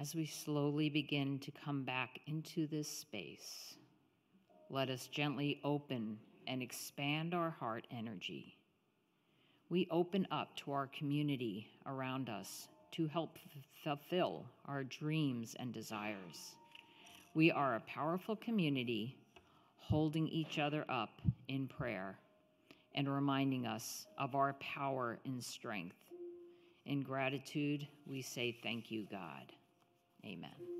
As 0.01 0.15
we 0.15 0.27
slowly 0.27 0.89
begin 0.89 1.41
to 1.41 1.51
come 1.51 1.83
back 1.83 2.21
into 2.29 2.69
this 2.69 2.89
space, 2.89 3.75
let 4.71 4.91
us 4.91 5.09
gently 5.09 5.61
open 5.65 6.21
and 6.47 6.63
expand 6.63 7.35
our 7.35 7.51
heart 7.51 7.85
energy. 7.91 8.57
We 9.71 9.89
open 9.91 10.29
up 10.31 10.55
to 10.59 10.71
our 10.71 10.87
community 10.87 11.67
around 11.85 12.29
us 12.29 12.69
to 12.93 13.09
help 13.09 13.39
fulfill 13.83 14.47
our 14.67 14.85
dreams 14.85 15.57
and 15.59 15.75
desires. 15.75 16.55
We 17.35 17.51
are 17.51 17.75
a 17.75 17.81
powerful 17.81 18.37
community 18.37 19.17
holding 19.79 20.29
each 20.29 20.61
other 20.61 20.85
up 20.89 21.21
in 21.49 21.67
prayer 21.67 22.17
and 22.95 23.13
reminding 23.13 23.67
us 23.67 24.07
of 24.17 24.37
our 24.37 24.53
power 24.61 25.19
and 25.25 25.43
strength. 25.43 25.97
In 26.87 27.03
gratitude, 27.03 27.89
we 28.07 28.23
say 28.23 28.57
thank 28.63 28.93
you, 28.93 29.05
God. 29.11 29.53
Amen. 30.25 30.78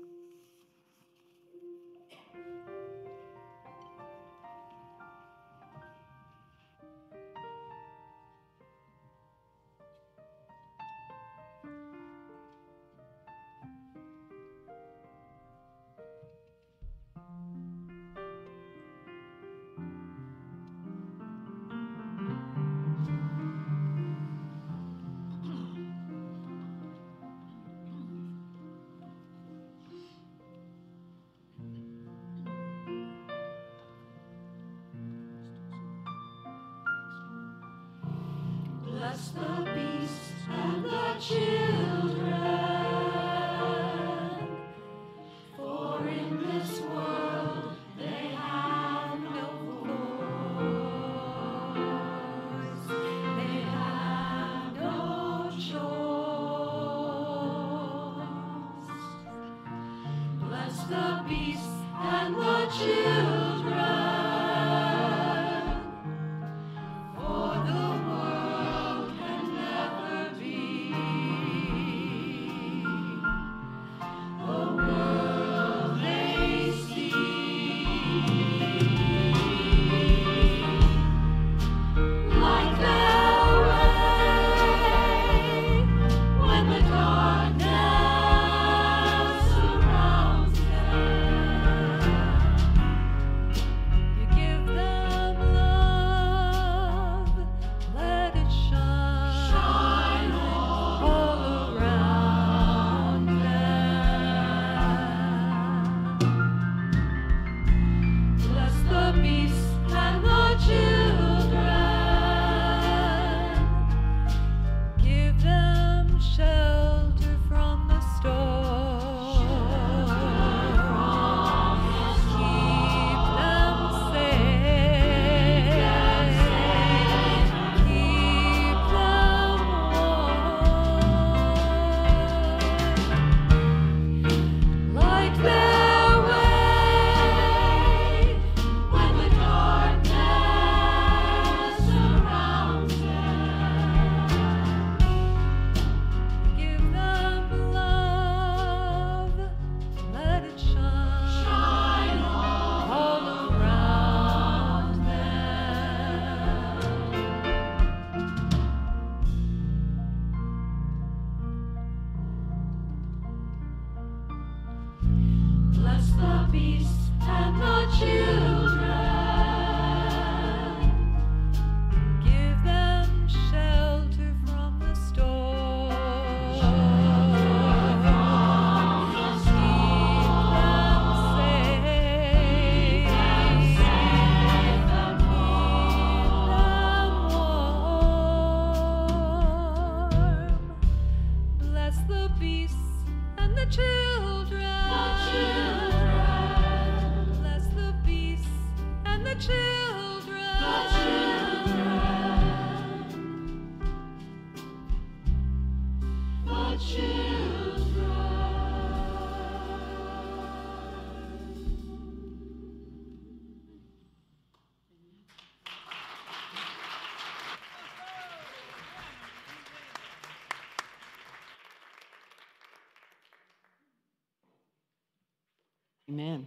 Amen. 226.09 226.45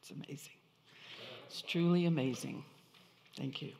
It's 0.00 0.12
amazing. 0.12 0.52
It's 1.48 1.62
truly 1.62 2.06
amazing. 2.06 2.62
Thank 3.36 3.60
you. 3.60 3.72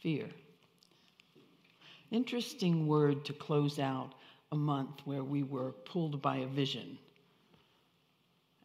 Fear. 0.00 0.26
Interesting 2.10 2.88
word 2.88 3.24
to 3.26 3.32
close 3.32 3.78
out 3.78 4.12
a 4.52 4.56
month 4.56 5.00
where 5.04 5.24
we 5.24 5.42
were 5.42 5.72
pulled 5.72 6.22
by 6.22 6.36
a 6.36 6.46
vision 6.46 6.98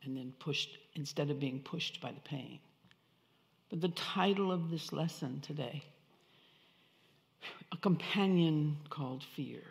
and 0.03 0.15
then 0.15 0.33
pushed 0.39 0.77
instead 0.95 1.29
of 1.29 1.39
being 1.39 1.59
pushed 1.59 2.01
by 2.01 2.11
the 2.11 2.21
pain. 2.21 2.59
But 3.69 3.81
the 3.81 3.89
title 3.89 4.51
of 4.51 4.69
this 4.69 4.91
lesson 4.93 5.41
today 5.41 5.83
a 7.71 7.77
companion 7.77 8.77
called 8.89 9.23
fear. 9.35 9.61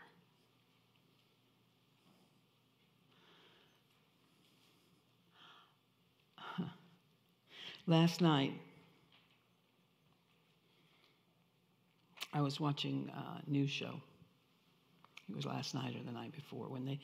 Last 7.87 8.21
night, 8.21 8.53
I 12.33 12.41
was 12.43 12.61
watching 12.61 13.11
a 13.15 13.51
news 13.51 13.71
show. 13.71 14.01
It 15.29 15.37
was 15.37 15.47
last 15.47 15.75
night 15.75 15.95
or 15.97 16.05
the 16.05 16.13
night 16.13 16.33
before 16.33 16.69
when 16.69 16.85
they 16.85 17.01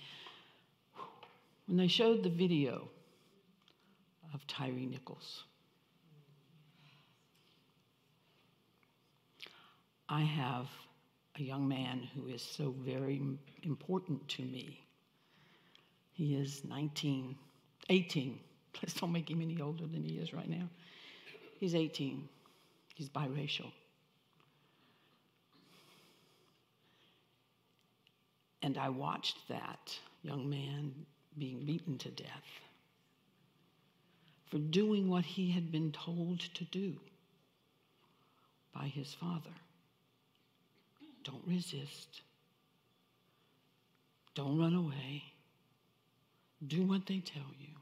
when 1.67 1.77
they 1.77 1.89
showed 1.89 2.23
the 2.23 2.31
video 2.31 2.89
of 4.33 4.47
Tyre 4.47 4.73
Nichols. 4.73 5.45
I 10.09 10.21
have 10.21 10.67
a 11.39 11.43
young 11.43 11.67
man 11.67 12.09
who 12.15 12.29
is 12.29 12.43
so 12.43 12.75
very 12.85 13.21
important 13.63 14.29
to 14.29 14.43
me. 14.43 14.81
He 16.13 16.35
is 16.35 16.63
19, 16.65 17.35
18. 17.89 18.39
Please 18.73 18.95
don't 18.95 19.13
make 19.13 19.31
him 19.31 19.41
any 19.41 19.61
older 19.61 19.87
than 19.87 20.05
he 20.05 20.17
is 20.19 20.33
right 20.33 20.49
now. 20.49 20.69
He's 21.59 21.75
18. 21.75 22.29
He's 22.95 23.09
biracial. 23.09 23.73
And 28.65 28.79
I 28.79 28.89
watched 28.89 29.47
that 29.49 29.95
young 30.23 30.49
man 30.49 30.95
being 31.37 31.67
beaten 31.67 31.99
to 31.99 32.09
death 32.09 32.63
for 34.51 34.57
doing 34.57 35.11
what 35.11 35.27
he 35.27 35.51
had 35.51 35.71
been 35.71 35.93
told 35.93 36.41
to 36.41 36.65
do 36.65 36.95
by 38.75 38.87
his 38.87 39.13
father. 39.13 39.51
Don't 41.25 41.43
resist. 41.47 42.23
Don't 44.35 44.59
run 44.59 44.75
away. 44.75 45.25
Do 46.67 46.85
what 46.85 47.05
they 47.05 47.19
tell 47.19 47.53
you. 47.61 47.75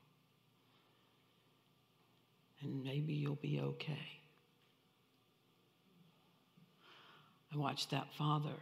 And 2.61 2.83
maybe 2.83 3.13
you'll 3.13 3.37
be 3.37 3.61
okay. 3.61 4.21
I 7.55 7.57
watched 7.57 7.91
that 7.91 8.13
father 8.19 8.59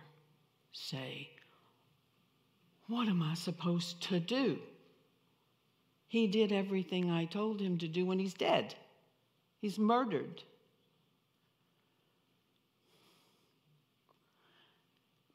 say, 0.73 1.31
What 2.91 3.07
am 3.07 3.23
I 3.23 3.35
supposed 3.35 4.03
to 4.09 4.19
do? 4.19 4.59
He 6.09 6.27
did 6.27 6.51
everything 6.51 7.09
I 7.09 7.25
told 7.25 7.61
him 7.61 7.79
to 7.79 7.87
do 7.87 8.05
when 8.05 8.19
he's 8.19 8.35
dead. 8.35 8.75
He's 9.61 9.79
murdered. 9.79 10.43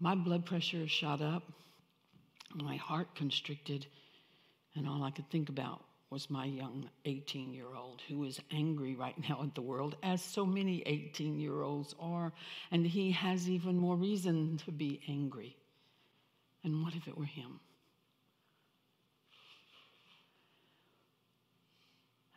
My 0.02 0.16
blood 0.16 0.46
pressure 0.46 0.86
shot 0.90 1.22
up, 1.22 1.44
my 2.54 2.76
heart 2.76 3.16
constricted, 3.16 3.88
and 4.76 4.86
all 4.86 5.02
I 5.02 5.12
could 5.12 5.30
think 5.30 5.48
about 5.48 5.82
was 6.10 6.30
my 6.30 6.44
young 6.44 6.90
18 7.06 7.54
year 7.54 7.74
old 7.74 8.02
who 8.10 8.26
is 8.26 8.38
angry 8.52 8.96
right 8.96 9.16
now 9.30 9.42
at 9.44 9.56
the 9.56 9.62
world, 9.62 9.96
as 10.04 10.22
so 10.22 10.46
many 10.46 10.84
18 10.86 11.40
year 11.40 11.62
olds 11.62 11.96
are, 12.02 12.34
and 12.70 12.86
he 12.86 13.12
has 13.12 13.50
even 13.50 13.78
more 13.78 13.96
reason 13.96 14.58
to 14.66 14.74
be 14.74 15.00
angry. 15.08 15.56
And 16.66 16.84
what 16.84 16.96
if 16.96 17.08
it 17.08 17.16
were 17.16 17.26
him? 17.26 17.60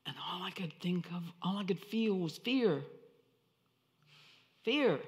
And 0.07 0.15
all 0.31 0.43
I 0.43 0.51
could 0.51 0.73
think 0.81 1.07
of, 1.07 1.23
all 1.43 1.57
I 1.57 1.65
could 1.65 1.81
feel 1.81 2.15
was 2.15 2.37
fear. 2.37 2.83
Fear. 4.65 5.01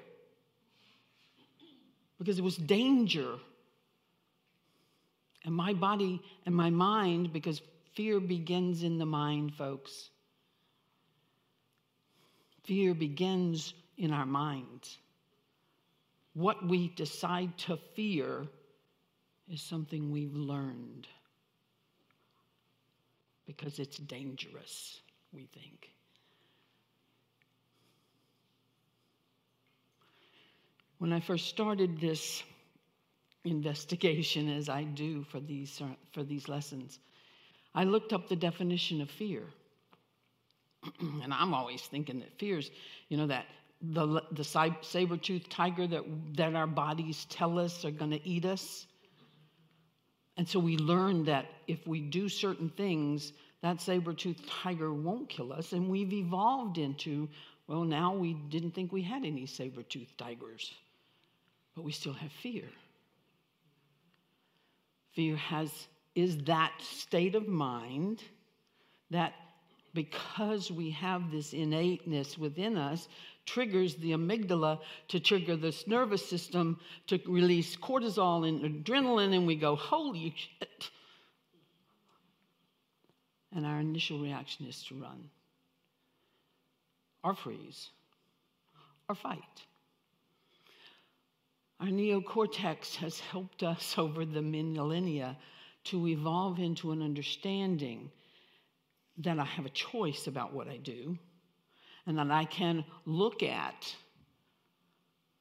Because 2.17 2.39
it 2.39 2.43
was 2.43 2.57
danger. 2.57 3.35
And 5.45 5.53
my 5.53 5.73
body 5.73 6.19
and 6.47 6.55
my 6.55 6.71
mind, 6.71 7.31
because 7.31 7.61
fear 7.93 8.19
begins 8.19 8.81
in 8.81 8.97
the 8.97 9.05
mind, 9.05 9.53
folks. 9.53 10.09
Fear 12.63 12.95
begins 12.95 13.75
in 13.97 14.13
our 14.13 14.25
minds. 14.25 14.97
What 16.33 16.65
we 16.65 16.87
decide 16.87 17.55
to 17.59 17.77
fear 17.95 18.47
is 19.49 19.61
something 19.61 20.11
we've 20.11 20.35
learned 20.35 21.07
because 23.45 23.79
it's 23.79 23.97
dangerous, 23.97 25.01
we 25.33 25.47
think. 25.53 25.89
When 30.99 31.11
I 31.11 31.19
first 31.19 31.47
started 31.47 31.99
this 31.99 32.43
investigation, 33.43 34.49
as 34.49 34.69
I 34.69 34.83
do 34.83 35.23
for 35.23 35.39
these, 35.39 35.81
uh, 35.81 35.87
for 36.13 36.23
these 36.23 36.47
lessons, 36.47 36.99
I 37.73 37.85
looked 37.85 38.13
up 38.13 38.29
the 38.29 38.35
definition 38.35 39.01
of 39.01 39.09
fear. 39.09 39.43
and 40.99 41.33
I'm 41.33 41.53
always 41.53 41.81
thinking 41.81 42.19
that 42.19 42.37
fears, 42.37 42.69
you 43.09 43.17
know, 43.17 43.27
that 43.27 43.45
the, 43.81 44.21
the 44.31 44.43
saber-toothed 44.43 45.49
tiger 45.49 45.87
that, 45.87 46.03
that 46.35 46.55
our 46.55 46.67
bodies 46.67 47.25
tell 47.29 47.57
us 47.57 47.83
are 47.83 47.91
going 47.91 48.11
to 48.11 48.27
eat 48.27 48.45
us. 48.45 48.85
And 50.41 50.49
so 50.49 50.57
we 50.57 50.75
learn 50.75 51.25
that 51.25 51.45
if 51.67 51.85
we 51.85 52.01
do 52.01 52.27
certain 52.27 52.69
things, 52.69 53.31
that 53.61 53.79
saber-toothed 53.79 54.49
tiger 54.49 54.91
won't 54.91 55.29
kill 55.29 55.53
us. 55.53 55.71
And 55.71 55.87
we've 55.87 56.11
evolved 56.11 56.79
into, 56.79 57.29
well, 57.67 57.83
now 57.83 58.15
we 58.15 58.33
didn't 58.33 58.71
think 58.71 58.91
we 58.91 59.03
had 59.03 59.23
any 59.23 59.45
saber-toothed 59.45 60.17
tigers, 60.17 60.73
but 61.75 61.83
we 61.83 61.91
still 61.91 62.13
have 62.13 62.31
fear. 62.31 62.63
Fear 65.11 65.35
has 65.35 65.87
is 66.15 66.39
that 66.45 66.71
state 66.79 67.35
of 67.35 67.47
mind 67.47 68.23
that 69.11 69.33
because 69.93 70.71
we 70.71 70.89
have 70.89 71.29
this 71.29 71.53
innateness 71.53 72.35
within 72.35 72.79
us 72.79 73.07
triggers 73.45 73.95
the 73.95 74.11
amygdala 74.11 74.79
to 75.09 75.19
trigger 75.19 75.55
this 75.55 75.87
nervous 75.87 76.25
system 76.25 76.79
to 77.07 77.19
release 77.25 77.75
cortisol 77.75 78.47
and 78.47 78.85
adrenaline 78.85 79.35
and 79.35 79.47
we 79.47 79.55
go 79.55 79.75
holy 79.75 80.33
shit. 80.35 80.89
And 83.53 83.65
our 83.65 83.79
initial 83.79 84.19
reaction 84.19 84.65
is 84.65 84.83
to 84.85 84.95
run 84.95 85.29
or 87.23 87.35
freeze 87.35 87.89
or 89.09 89.15
fight. 89.15 89.39
Our 91.79 91.87
neocortex 91.87 92.95
has 92.97 93.19
helped 93.19 93.63
us 93.63 93.95
over 93.97 94.23
the 94.23 94.41
millennia 94.41 95.37
to 95.85 96.07
evolve 96.07 96.59
into 96.59 96.91
an 96.91 97.01
understanding 97.01 98.11
that 99.17 99.39
I 99.39 99.45
have 99.45 99.65
a 99.65 99.69
choice 99.69 100.27
about 100.27 100.53
what 100.53 100.67
I 100.67 100.77
do 100.77 101.17
and 102.05 102.17
that 102.17 102.31
I 102.31 102.45
can 102.45 102.83
look 103.05 103.43
at 103.43 103.95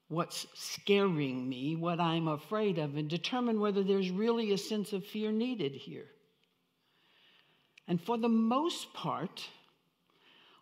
what's 0.09 0.47
scaring 0.55 1.49
me, 1.49 1.77
what 1.77 2.01
I'm 2.01 2.29
afraid 2.29 2.79
of, 2.79 2.97
and 2.97 3.09
determine 3.09 3.61
whether 3.61 3.83
there's 3.83 4.11
really 4.11 4.53
a 4.53 4.59
sense 4.59 4.93
of 4.93 5.05
fear 5.05 5.31
needed 5.31 5.73
here. 5.73 6.07
And 7.87 8.01
for 8.01 8.19
the 8.19 8.29
most 8.29 8.93
part, 8.93 9.49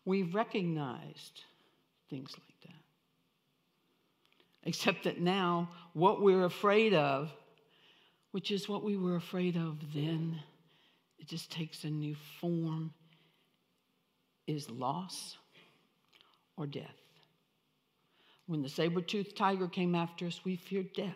we've 0.04 0.34
recognized 0.34 1.44
things 2.10 2.30
like 2.32 2.60
that. 2.62 2.82
Except 4.68 5.04
that 5.04 5.20
now, 5.20 5.70
what 5.94 6.20
we're 6.22 6.44
afraid 6.44 6.94
of 6.94 7.32
which 8.32 8.50
is 8.50 8.68
what 8.68 8.84
we 8.84 8.96
were 8.96 9.16
afraid 9.16 9.56
of 9.56 9.92
then. 9.94 10.40
It 11.18 11.28
just 11.28 11.50
takes 11.50 11.84
a 11.84 11.90
new 11.90 12.14
form, 12.40 12.92
is 14.46 14.70
loss 14.70 15.36
or 16.58 16.66
death. 16.66 16.84
When 18.46 18.62
the 18.62 18.68
saber 18.68 19.00
toothed 19.00 19.36
tiger 19.36 19.68
came 19.68 19.94
after 19.94 20.26
us, 20.26 20.40
we 20.44 20.56
feared 20.56 20.92
death. 20.92 21.14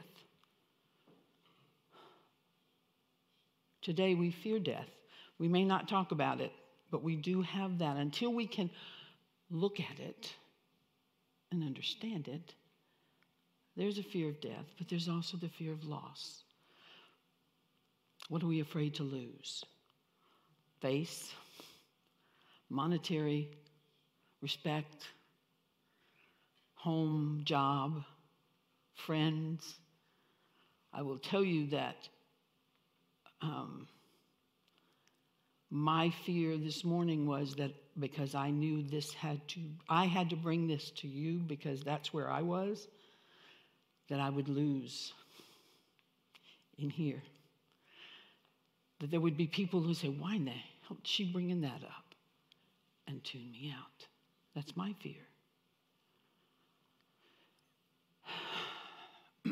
Today, 3.80 4.14
we 4.14 4.30
fear 4.30 4.60
death. 4.60 4.88
We 5.38 5.48
may 5.48 5.64
not 5.64 5.88
talk 5.88 6.12
about 6.12 6.40
it, 6.40 6.52
but 6.90 7.02
we 7.02 7.16
do 7.16 7.42
have 7.42 7.78
that. 7.78 7.96
Until 7.96 8.32
we 8.32 8.46
can 8.46 8.70
look 9.50 9.80
at 9.80 9.98
it 9.98 10.32
and 11.50 11.64
understand 11.64 12.28
it, 12.28 12.54
there's 13.76 13.98
a 13.98 14.02
fear 14.02 14.28
of 14.28 14.40
death, 14.40 14.66
but 14.78 14.88
there's 14.88 15.08
also 15.08 15.36
the 15.36 15.48
fear 15.48 15.72
of 15.72 15.84
loss. 15.84 16.44
What 18.28 18.42
are 18.42 18.46
we 18.46 18.60
afraid 18.60 18.94
to 18.96 19.02
lose? 19.02 19.64
Face, 20.80 21.32
monetary, 22.68 23.48
respect, 24.42 25.08
home, 26.82 27.42
job, 27.44 28.02
friends. 29.06 29.78
I 30.92 31.02
will 31.02 31.18
tell 31.18 31.44
you 31.44 31.68
that 31.68 31.96
um, 33.40 33.86
my 35.70 36.10
fear 36.26 36.58
this 36.58 36.84
morning 36.84 37.26
was 37.26 37.54
that 37.54 37.70
because 37.98 38.34
I 38.34 38.50
knew 38.50 38.82
this 38.82 39.14
had 39.14 39.46
to, 39.48 39.60
I 39.88 40.06
had 40.06 40.30
to 40.30 40.36
bring 40.36 40.66
this 40.66 40.90
to 40.96 41.08
you 41.08 41.38
because 41.38 41.82
that's 41.82 42.12
where 42.12 42.28
I 42.28 42.42
was, 42.42 42.88
that 44.08 44.18
I 44.18 44.28
would 44.28 44.48
lose 44.48 45.12
in 46.78 46.90
here 46.90 47.22
that 49.02 49.10
there 49.10 49.20
would 49.20 49.36
be 49.36 49.48
people 49.48 49.80
who 49.80 49.94
say, 49.94 50.08
Why 50.08 50.36
in 50.36 50.44
the 50.46 50.52
hell 50.52 50.96
is 51.02 51.10
she 51.10 51.24
bringing 51.24 51.60
that 51.62 51.82
up? 51.84 52.14
And 53.08 53.22
tune 53.24 53.50
me 53.50 53.74
out. 53.76 54.06
That's 54.54 54.76
my 54.76 54.94
fear. 55.02 55.31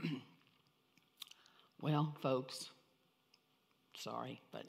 well, 1.80 2.14
folks, 2.22 2.70
sorry, 3.96 4.40
but 4.52 4.64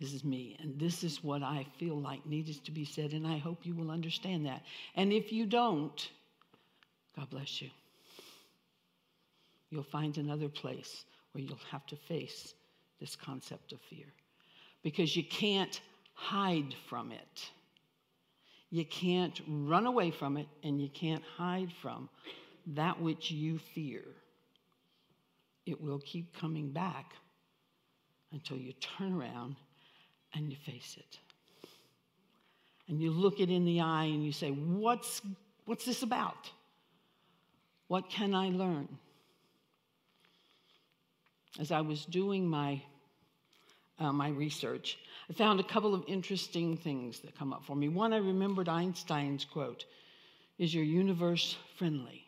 this 0.00 0.12
is 0.12 0.24
me, 0.24 0.56
and 0.60 0.78
this 0.80 1.04
is 1.04 1.22
what 1.22 1.42
I 1.42 1.66
feel 1.78 1.96
like 1.96 2.26
needs 2.26 2.58
to 2.58 2.70
be 2.72 2.84
said, 2.84 3.12
and 3.12 3.26
I 3.26 3.38
hope 3.38 3.64
you 3.64 3.74
will 3.74 3.90
understand 3.90 4.46
that. 4.46 4.62
And 4.96 5.12
if 5.12 5.32
you 5.32 5.46
don't, 5.46 6.10
God 7.16 7.30
bless 7.30 7.62
you. 7.62 7.70
You'll 9.70 9.84
find 9.84 10.18
another 10.18 10.48
place 10.48 11.04
where 11.32 11.44
you'll 11.44 11.58
have 11.70 11.86
to 11.86 11.96
face 11.96 12.54
this 13.00 13.16
concept 13.16 13.72
of 13.72 13.80
fear 13.80 14.06
because 14.82 15.16
you 15.16 15.24
can't 15.24 15.80
hide 16.14 16.74
from 16.88 17.12
it. 17.12 17.50
You 18.70 18.84
can't 18.84 19.40
run 19.46 19.86
away 19.86 20.10
from 20.10 20.36
it, 20.36 20.46
and 20.62 20.80
you 20.80 20.88
can't 20.88 21.22
hide 21.36 21.72
from 21.80 22.08
that 22.68 23.00
which 23.00 23.30
you 23.30 23.58
fear. 23.58 24.02
It 25.66 25.80
will 25.80 26.00
keep 26.00 26.36
coming 26.36 26.70
back 26.70 27.14
until 28.32 28.56
you 28.56 28.72
turn 28.74 29.12
around 29.12 29.56
and 30.34 30.50
you 30.50 30.56
face 30.64 30.96
it. 30.98 31.18
And 32.88 33.00
you 33.00 33.10
look 33.10 33.40
it 33.40 33.50
in 33.50 33.64
the 33.64 33.80
eye 33.80 34.04
and 34.04 34.24
you 34.24 34.32
say, 34.32 34.50
What's, 34.50 35.22
what's 35.66 35.84
this 35.84 36.02
about? 36.02 36.50
What 37.88 38.10
can 38.10 38.34
I 38.34 38.48
learn? 38.48 38.88
As 41.60 41.70
I 41.70 41.82
was 41.82 42.04
doing 42.06 42.46
my 42.46 42.82
uh, 43.98 44.12
my 44.12 44.28
research, 44.30 44.98
I 45.30 45.32
found 45.34 45.60
a 45.60 45.64
couple 45.64 45.94
of 45.94 46.02
interesting 46.08 46.76
things 46.76 47.20
that 47.20 47.38
come 47.38 47.52
up 47.52 47.64
for 47.64 47.76
me. 47.76 47.88
One, 47.88 48.12
I 48.12 48.16
remembered 48.16 48.68
Einstein's 48.68 49.44
quote 49.44 49.84
Is 50.58 50.74
your 50.74 50.84
universe 50.84 51.56
friendly? 51.76 52.21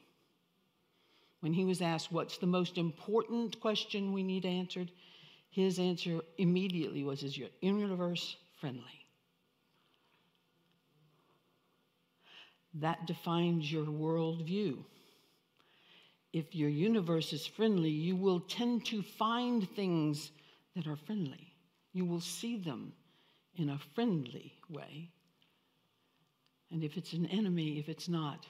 When 1.44 1.52
he 1.52 1.66
was 1.66 1.83
asked, 1.83 2.11
What's 2.11 2.38
the 2.38 2.46
most 2.46 2.78
important 2.78 3.61
question 3.61 4.14
we 4.14 4.22
need 4.22 4.46
answered? 4.46 4.90
His 5.50 5.78
answer 5.78 6.20
immediately 6.38 7.04
was, 7.04 7.22
Is 7.22 7.37
your 7.37 7.50
universe 7.61 8.37
friendly? 8.59 9.07
That 12.72 13.07
defines 13.07 13.70
your 13.70 13.85
worldview. 13.85 14.78
If 16.33 16.54
your 16.54 16.70
universe 16.70 17.35
is 17.35 17.46
friendly, 17.46 17.90
you 17.90 18.16
will 18.16 18.40
tend 18.40 18.87
to 18.87 19.02
find 19.02 19.68
things 19.68 20.30
that 20.74 20.87
are 20.87 20.96
friendly. 20.96 21.52
You 21.92 22.07
will 22.07 22.22
see 22.22 22.57
them 22.57 22.94
in 23.57 23.68
a 23.68 23.78
friendly 23.94 24.54
way. 24.70 25.11
And 26.70 26.83
if 26.83 26.96
it's 26.96 27.12
an 27.12 27.26
enemy, 27.26 27.78
if 27.78 27.90
it's 27.90 28.09
not, 28.09 28.46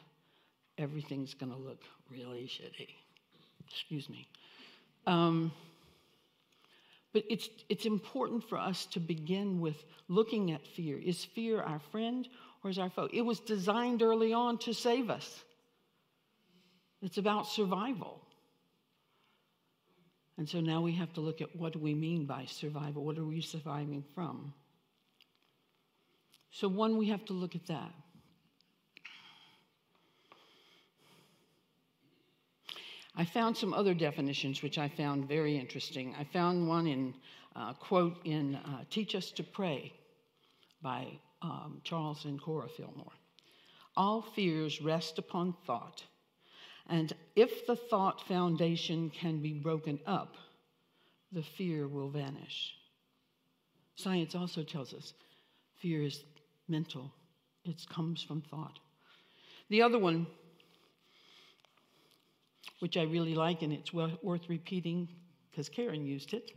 everything's 0.78 1.34
going 1.34 1.52
to 1.52 1.58
look 1.58 1.82
really 2.10 2.44
shitty. 2.44 2.88
Excuse 3.66 4.08
me. 4.08 4.28
Um, 5.06 5.52
but 7.12 7.24
it's, 7.30 7.48
it's 7.68 7.86
important 7.86 8.48
for 8.48 8.58
us 8.58 8.86
to 8.86 9.00
begin 9.00 9.60
with 9.60 9.84
looking 10.08 10.50
at 10.50 10.66
fear. 10.66 10.98
Is 10.98 11.24
fear 11.24 11.62
our 11.62 11.78
friend 11.78 12.28
or 12.62 12.70
is 12.70 12.78
our 12.78 12.90
foe? 12.90 13.08
It 13.12 13.22
was 13.22 13.40
designed 13.40 14.02
early 14.02 14.32
on 14.32 14.58
to 14.58 14.74
save 14.74 15.10
us, 15.10 15.42
it's 17.02 17.18
about 17.18 17.46
survival. 17.46 18.20
And 20.36 20.48
so 20.48 20.60
now 20.60 20.80
we 20.80 20.92
have 20.96 21.12
to 21.12 21.20
look 21.20 21.40
at 21.40 21.54
what 21.54 21.74
do 21.74 21.78
we 21.78 21.94
mean 21.94 22.26
by 22.26 22.46
survival? 22.46 23.04
What 23.04 23.18
are 23.18 23.24
we 23.24 23.40
surviving 23.40 24.02
from? 24.16 24.52
So, 26.50 26.66
one, 26.66 26.96
we 26.96 27.08
have 27.08 27.24
to 27.26 27.32
look 27.32 27.54
at 27.54 27.66
that. 27.66 27.92
I 33.16 33.24
found 33.24 33.56
some 33.56 33.72
other 33.72 33.94
definitions 33.94 34.62
which 34.62 34.76
I 34.76 34.88
found 34.88 35.28
very 35.28 35.56
interesting. 35.56 36.14
I 36.18 36.24
found 36.24 36.68
one 36.68 36.86
in 36.86 37.14
uh, 37.54 37.72
quote 37.74 38.18
in 38.24 38.56
uh, 38.56 38.84
"Teach 38.90 39.14
Us 39.14 39.30
to 39.32 39.44
Pray" 39.44 39.92
by 40.82 41.06
um, 41.40 41.80
Charles 41.84 42.24
and 42.24 42.40
Cora 42.40 42.68
Fillmore. 42.68 43.12
All 43.96 44.22
fears 44.22 44.82
rest 44.82 45.18
upon 45.18 45.54
thought, 45.64 46.02
and 46.88 47.12
if 47.36 47.66
the 47.66 47.76
thought 47.76 48.26
foundation 48.26 49.10
can 49.10 49.40
be 49.40 49.52
broken 49.52 50.00
up, 50.06 50.34
the 51.30 51.44
fear 51.44 51.86
will 51.86 52.10
vanish. 52.10 52.74
Science 53.94 54.34
also 54.34 54.64
tells 54.64 54.92
us 54.92 55.14
fear 55.80 56.02
is 56.02 56.24
mental; 56.66 57.12
it 57.64 57.86
comes 57.88 58.24
from 58.24 58.40
thought. 58.40 58.80
The 59.68 59.82
other 59.82 60.00
one 60.00 60.26
which 62.80 62.96
I 62.96 63.02
really 63.02 63.34
like, 63.34 63.62
and 63.62 63.72
it's 63.72 63.92
worth 63.92 64.48
repeating 64.48 65.08
because 65.50 65.68
Karen 65.68 66.04
used 66.04 66.34
it 66.34 66.52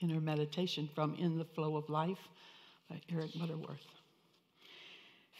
in 0.00 0.10
her 0.10 0.20
meditation 0.20 0.88
from 0.94 1.14
In 1.14 1.38
the 1.38 1.44
Flow 1.44 1.76
of 1.76 1.88
Life 1.88 2.28
by 2.90 3.00
Eric 3.10 3.30
Butterworth. 3.38 3.86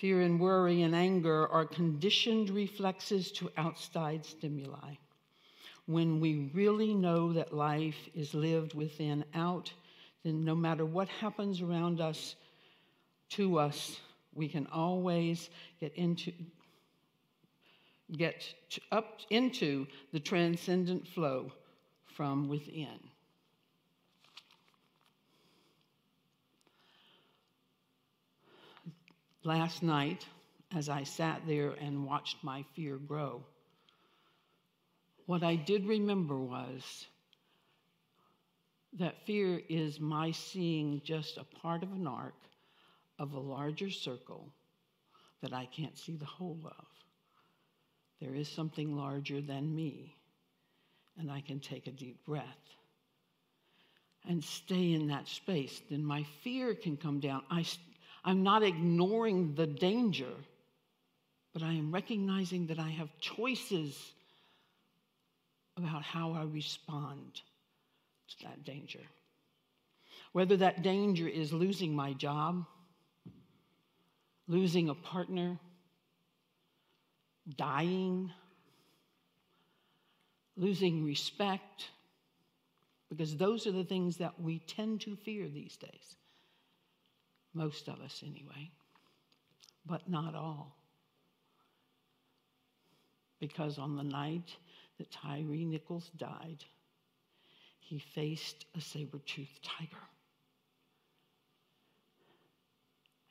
Fear 0.01 0.23
and 0.23 0.41
worry 0.41 0.83
and 0.83 0.95
anger 0.95 1.47
are 1.49 1.65
conditioned 1.65 2.51
reflexes 2.51 3.31
to 3.33 3.51
outside 3.57 4.25
stimuli. 4.25 4.95
When 5.87 6.21
we 6.21 6.51
really 6.55 6.95
know 6.95 7.33
that 7.33 7.53
life 7.53 8.09
is 8.15 8.35
lived 8.35 8.75
within 8.75 9.25
out, 9.35 9.73
then 10.25 10.45
no 10.45 10.55
matter 10.55 10.85
what 10.87 11.09
happens 11.09 11.61
around 11.61 12.01
us, 12.01 12.37
to 13.31 13.59
us, 13.59 13.99
we 14.35 14.49
can 14.49 14.67
always 14.69 15.51
get 15.81 15.95
into 15.95 16.33
get 18.17 18.55
up 18.91 19.21
into 19.31 19.87
the 20.13 20.21
transcendent 20.21 21.07
flow 21.09 21.53
from 22.15 22.49
within. 22.49 22.99
Last 29.45 29.83
night, 29.83 30.25
as 30.75 30.89
I 30.89 31.03
sat 31.03 31.43
there 31.47 31.73
and 31.81 32.07
watched 32.07 32.45
my 32.45 32.65
fear 32.75 32.97
grow, 32.97 33.43
what 35.27 35.43
I 35.43 35.57
did 35.57 35.87
remember 35.87 36.39
was 36.39 37.07
that 38.99 39.27
fear 39.27 39.61
is 39.69 39.99
my 39.99 40.31
seeing 40.31 41.01
just 41.05 41.39
a 41.39 41.45
part 41.45 41.83
of 41.83 41.93
an 41.93 42.07
arc 42.07 42.35
of 43.19 43.33
a 43.33 43.41
larger 43.41 43.91
circle 43.91 44.53
that 45.41 45.53
I 45.53 45.67
can't 45.67 45.99
see 45.99 46.17
the 46.17 46.25
whole 46.25 46.61
of. 46.65 46.92
There 48.23 48.35
is 48.37 48.49
something 48.49 48.97
larger 48.97 49.41
than 49.41 49.75
me, 49.75 50.15
and 51.19 51.29
I 51.29 51.41
can 51.41 51.59
take 51.59 51.89
a 51.89 51.91
deep 51.91 52.25
breath 52.25 52.45
and 54.29 54.45
stay 54.45 54.93
in 54.93 55.09
that 55.09 55.27
space. 55.27 55.83
Then 55.91 56.05
my 56.05 56.25
fear 56.45 56.73
can 56.73 56.97
come 56.97 57.19
down. 57.19 57.43
I, 57.51 57.65
I'm 58.25 58.45
not 58.45 58.63
ignoring 58.63 59.57
the 59.57 59.67
danger, 59.67 60.33
but 61.53 61.65
I 61.65 61.73
am 61.73 61.91
recognizing 61.91 62.69
that 62.69 62.79
I 62.79 62.91
have 62.91 63.09
choices 63.19 63.99
about 65.77 66.05
how 66.05 66.33
I 66.33 66.45
respond 66.45 67.41
to 68.29 68.45
that 68.45 68.63
danger. 68.63 69.01
Whether 70.31 70.59
that 70.59 70.83
danger 70.83 71.27
is 71.27 71.53
losing 71.53 71.97
my 71.97 72.13
job, 72.13 72.67
losing 74.47 74.91
a 74.91 74.95
partner, 74.95 75.59
dying, 77.57 78.31
losing 80.57 81.05
respect, 81.05 81.91
because 83.09 83.37
those 83.37 83.67
are 83.67 83.73
the 83.73 83.85
things 83.85 84.17
that 84.19 84.41
we 84.41 84.59
tend 84.61 85.01
to 85.03 85.17
fear 85.17 85.49
these 85.49 85.77
days. 85.77 86.17
Most 87.55 87.89
of 87.89 88.01
us, 88.01 88.23
anyway, 88.25 88.71
but 89.85 90.09
not 90.09 90.35
all. 90.35 90.77
Because 93.39 93.79
on 93.79 93.97
the 93.97 94.05
night 94.05 94.57
that 94.99 95.11
Tyre 95.11 95.43
Nichols 95.43 96.11
died, 96.17 96.65
he 97.81 97.99
faced 97.99 98.65
a 98.77 98.81
saber 98.81 99.19
toothed 99.19 99.63
tiger. 99.63 100.03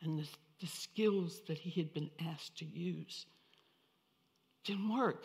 And 0.03 0.19
the, 0.19 0.27
the 0.59 0.67
skills 0.67 1.41
that 1.47 1.57
he 1.57 1.71
had 1.79 1.93
been 1.93 2.11
asked 2.29 2.57
to 2.57 2.65
use 2.65 3.25
didn't 4.63 4.93
work. 4.93 5.23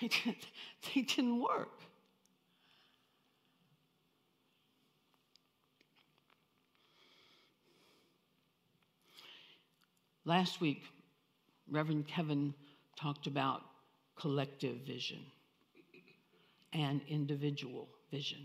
They, 0.00 0.08
didn't, 0.08 0.36
they 0.94 1.02
didn't 1.02 1.40
work. 1.40 1.80
Last 10.24 10.60
week, 10.60 10.82
Reverend 11.70 12.08
Kevin 12.08 12.52
talked 12.96 13.28
about 13.28 13.62
collective 14.16 14.78
vision 14.86 15.20
and 16.72 17.00
individual 17.08 17.88
vision. 18.10 18.40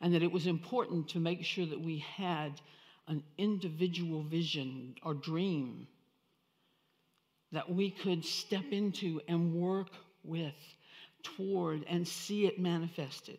And 0.00 0.14
that 0.14 0.22
it 0.22 0.30
was 0.30 0.46
important 0.46 1.08
to 1.10 1.18
make 1.18 1.44
sure 1.44 1.66
that 1.66 1.80
we 1.80 1.98
had 1.98 2.60
an 3.08 3.24
individual 3.38 4.22
vision 4.22 4.94
or 5.02 5.14
dream 5.14 5.88
that 7.52 7.70
we 7.70 7.90
could 7.90 8.24
step 8.24 8.64
into 8.70 9.20
and 9.28 9.54
work 9.54 9.90
with, 10.24 10.54
toward, 11.22 11.84
and 11.88 12.06
see 12.06 12.46
it 12.46 12.58
manifested. 12.58 13.38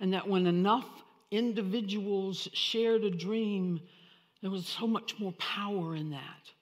And 0.00 0.12
that 0.12 0.28
when 0.28 0.46
enough 0.46 0.86
individuals 1.30 2.48
shared 2.52 3.04
a 3.04 3.10
dream, 3.10 3.80
there 4.42 4.50
was 4.50 4.66
so 4.66 4.86
much 4.86 5.18
more 5.18 5.32
power 5.32 5.94
in 5.94 6.10
that. 6.10 6.52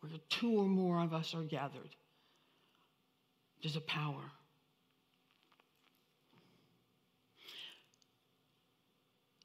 Where 0.00 0.12
two 0.28 0.52
or 0.52 0.66
more 0.66 1.00
of 1.00 1.14
us 1.14 1.34
are 1.34 1.42
gathered, 1.42 1.96
there's 3.62 3.76
a 3.76 3.80
power. 3.80 4.22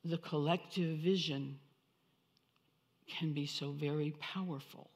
The 0.04 0.18
collective 0.18 1.00
vision 1.00 1.60
can 3.08 3.34
be 3.34 3.46
so 3.46 3.72
very 3.72 4.14
powerful 4.20 4.90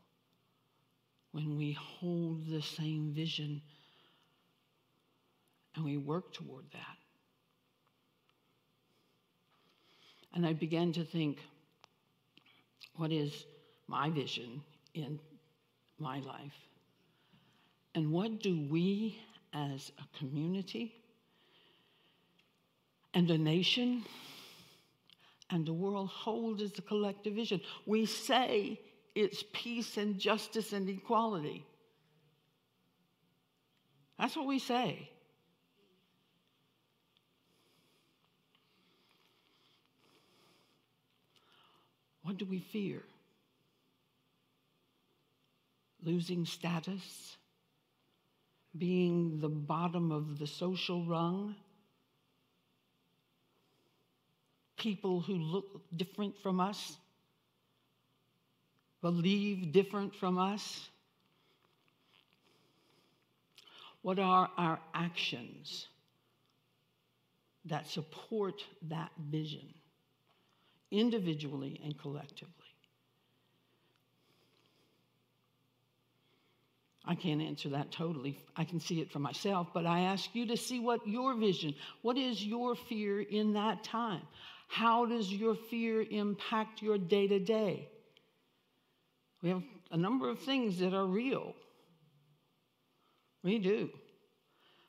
when 1.33 1.57
we 1.57 1.73
hold 1.73 2.47
the 2.47 2.61
same 2.61 3.11
vision 3.11 3.61
and 5.75 5.83
we 5.83 5.97
work 5.97 6.31
toward 6.31 6.63
that. 6.71 6.97
And 10.35 10.45
I 10.45 10.53
began 10.53 10.93
to 10.93 11.03
think, 11.03 11.39
what 12.95 13.11
is 13.11 13.45
my 13.87 14.11
vision 14.11 14.61
in 14.93 15.19
my 15.99 16.19
life? 16.19 16.53
And 17.95 18.11
what 18.11 18.39
do 18.39 18.67
we 18.69 19.19
as 19.53 19.91
a 19.99 20.17
community 20.17 20.93
and 23.13 23.29
a 23.29 23.37
nation 23.37 24.03
and 25.49 25.65
the 25.65 25.73
world 25.73 26.09
hold 26.09 26.61
as 26.61 26.77
a 26.77 26.81
collective 26.83 27.33
vision? 27.33 27.59
We 27.87 28.05
say 28.05 28.79
it's 29.15 29.43
peace 29.53 29.97
and 29.97 30.19
justice 30.19 30.73
and 30.73 30.89
equality. 30.89 31.65
That's 34.17 34.35
what 34.35 34.47
we 34.47 34.59
say. 34.59 35.09
What 42.23 42.37
do 42.37 42.45
we 42.45 42.59
fear? 42.59 43.03
Losing 46.01 46.45
status? 46.45 47.37
Being 48.75 49.39
the 49.39 49.49
bottom 49.49 50.11
of 50.11 50.39
the 50.39 50.47
social 50.47 51.05
rung? 51.05 51.55
People 54.77 55.21
who 55.21 55.35
look 55.35 55.81
different 55.95 56.35
from 56.41 56.59
us? 56.59 56.97
Believe 59.03 59.73
different 59.73 60.15
from 60.15 60.37
us? 60.37 60.89
What 64.01 64.17
are 64.17 64.49
our 64.57 64.79
actions 64.93 65.87
that 67.65 67.85
support 67.85 68.63
that 68.83 69.11
vision, 69.29 69.73
individually 70.89 71.81
and 71.83 71.99
collectively? 71.99 72.49
I 77.03 77.15
can't 77.15 77.41
answer 77.41 77.67
that 77.69 77.91
totally. 77.91 78.39
I 78.55 78.63
can 78.63 78.79
see 78.79 79.01
it 79.01 79.11
for 79.11 79.19
myself, 79.19 79.67
but 79.73 79.85
I 79.85 79.99
ask 80.01 80.33
you 80.33 80.45
to 80.47 80.55
see 80.55 80.79
what 80.79 81.05
your 81.05 81.35
vision, 81.35 81.75
what 82.03 82.17
is 82.17 82.41
your 82.41 82.73
fear 82.75 83.19
in 83.19 83.51
that 83.53 83.83
time? 83.83 84.21
How 84.69 85.05
does 85.05 85.29
your 85.29 85.55
fear 85.55 86.05
impact 86.09 86.81
your 86.81 86.97
day 86.97 87.27
to 87.27 87.39
day? 87.39 87.89
We 89.43 89.49
have 89.49 89.61
a 89.91 89.97
number 89.97 90.29
of 90.29 90.39
things 90.39 90.79
that 90.79 90.93
are 90.93 91.05
real. 91.05 91.53
We 93.43 93.59
do. 93.59 93.89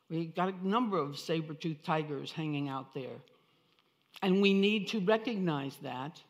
We 0.09 0.27
got 0.27 0.49
a 0.49 0.67
number 0.67 0.97
of 0.97 1.19
saber 1.19 1.55
toothed 1.55 1.85
tigers 1.85 2.31
hanging 2.31 2.69
out 2.69 2.95
there. 2.95 3.17
And 4.23 4.41
we 4.41 4.55
need 4.55 4.87
to 4.89 5.01
recognize 5.01 5.77
that. 5.83 6.23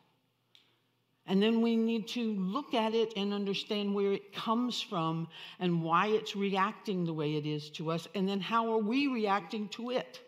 And 1.27 1.41
then 1.41 1.61
we 1.61 1.75
need 1.75 2.07
to 2.09 2.33
look 2.33 2.73
at 2.73 2.95
it 2.95 3.13
and 3.15 3.31
understand 3.31 3.93
where 3.93 4.11
it 4.11 4.33
comes 4.33 4.81
from 4.81 5.27
and 5.59 5.83
why 5.83 6.07
it's 6.07 6.35
reacting 6.35 7.05
the 7.05 7.13
way 7.13 7.35
it 7.35 7.45
is 7.45 7.69
to 7.71 7.91
us. 7.91 8.07
And 8.15 8.27
then 8.27 8.39
how 8.39 8.71
are 8.71 8.79
we 8.79 9.07
reacting 9.07 9.67
to 9.69 9.91
it? 9.91 10.19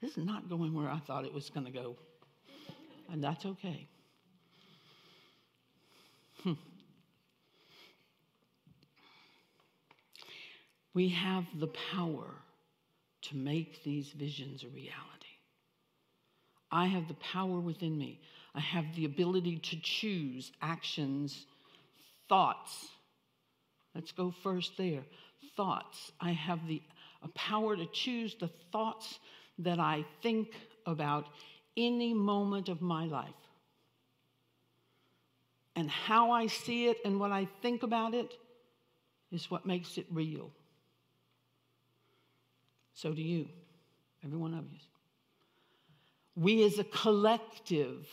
This 0.00 0.16
is 0.16 0.24
not 0.24 0.48
going 0.48 0.72
where 0.74 0.90
I 0.90 0.98
thought 0.98 1.24
it 1.24 1.32
was 1.32 1.50
going 1.50 1.66
to 1.66 1.72
go. 1.72 1.96
And 3.10 3.22
that's 3.22 3.44
okay. 3.44 3.88
Hmm. 6.42 6.52
We 10.94 11.08
have 11.10 11.44
the 11.58 11.68
power 11.92 12.34
to 13.22 13.36
make 13.36 13.84
these 13.84 14.08
visions 14.10 14.62
a 14.62 14.68
reality. 14.68 14.92
I 16.70 16.86
have 16.86 17.08
the 17.08 17.14
power 17.14 17.60
within 17.60 17.96
me. 17.96 18.20
I 18.54 18.60
have 18.60 18.84
the 18.94 19.04
ability 19.04 19.58
to 19.58 19.76
choose 19.82 20.52
actions, 20.60 21.46
thoughts. 22.28 22.88
Let's 23.94 24.12
go 24.12 24.34
first 24.42 24.72
there. 24.76 25.04
Thoughts. 25.56 26.12
I 26.20 26.32
have 26.32 26.66
the 26.66 26.82
a 27.22 27.28
power 27.28 27.76
to 27.76 27.86
choose 27.86 28.34
the 28.34 28.50
thoughts 28.72 29.18
that 29.58 29.78
I 29.78 30.04
think 30.22 30.48
about 30.86 31.26
any 31.76 32.14
moment 32.14 32.68
of 32.68 32.80
my 32.80 33.04
life. 33.06 33.28
And 35.74 35.90
how 35.90 36.30
I 36.30 36.46
see 36.46 36.86
it 36.86 36.98
and 37.04 37.20
what 37.20 37.32
I 37.32 37.46
think 37.60 37.82
about 37.82 38.14
it 38.14 38.32
is 39.30 39.50
what 39.50 39.66
makes 39.66 39.98
it 39.98 40.06
real. 40.10 40.50
So 42.94 43.12
do 43.12 43.20
you, 43.20 43.48
every 44.24 44.38
one 44.38 44.54
of 44.54 44.64
you. 44.72 44.78
We 46.34 46.64
as 46.64 46.78
a 46.78 46.84
collective 46.84 48.06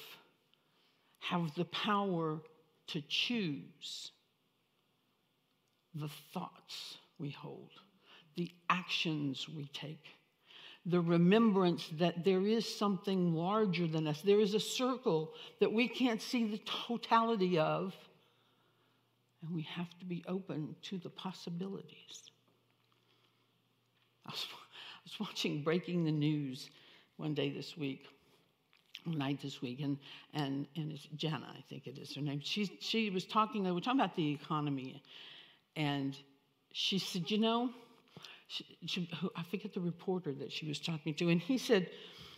have 1.19 1.55
the 1.55 1.65
power 1.65 2.41
to 2.87 3.01
choose 3.07 4.11
the 5.95 6.09
thoughts 6.33 6.97
we 7.17 7.29
hold, 7.29 7.71
the 8.35 8.51
actions 8.69 9.47
we 9.47 9.67
take, 9.67 10.05
the 10.85 10.99
remembrance 10.99 11.89
that 11.99 12.25
there 12.25 12.45
is 12.45 12.77
something 12.77 13.33
larger 13.33 13.87
than 13.87 14.07
us. 14.07 14.21
There 14.21 14.41
is 14.41 14.53
a 14.53 14.59
circle 14.59 15.33
that 15.59 15.71
we 15.71 15.87
can't 15.87 16.21
see 16.21 16.45
the 16.45 16.59
totality 16.87 17.57
of, 17.57 17.95
and 19.41 19.55
we 19.55 19.61
have 19.63 19.89
to 19.99 20.05
be 20.05 20.23
open 20.27 20.75
to 20.83 20.97
the 20.97 21.09
possibilities. 21.09 22.31
I 24.25 24.31
was, 24.31 24.45
I 24.51 24.99
was 25.05 25.19
watching 25.19 25.63
Breaking 25.63 26.03
the 26.03 26.11
News 26.11 26.69
one 27.15 27.33
day 27.33 27.49
this 27.49 27.77
week, 27.77 28.05
night 29.05 29.39
this 29.41 29.61
week, 29.61 29.79
and, 29.81 29.97
and, 30.33 30.67
and 30.75 30.91
it's 30.91 31.07
Jenna, 31.15 31.47
I 31.57 31.63
think 31.69 31.87
it 31.87 31.97
is 31.97 32.13
her 32.15 32.21
name. 32.21 32.41
She, 32.43 32.69
she 32.81 33.09
was 33.09 33.25
talking, 33.25 33.63
they 33.63 33.71
were 33.71 33.81
talking 33.81 34.01
about 34.01 34.15
the 34.15 34.31
economy, 34.31 35.01
and 35.77 36.17
she 36.73 36.99
said, 36.99 37.29
You 37.31 37.37
know, 37.37 37.69
she, 38.47 38.77
she, 38.85 39.09
I 39.35 39.43
forget 39.43 39.73
the 39.73 39.81
reporter 39.81 40.33
that 40.33 40.51
she 40.51 40.67
was 40.67 40.79
talking 40.79 41.13
to, 41.15 41.29
and 41.29 41.41
he 41.41 41.57
said, 41.57 41.89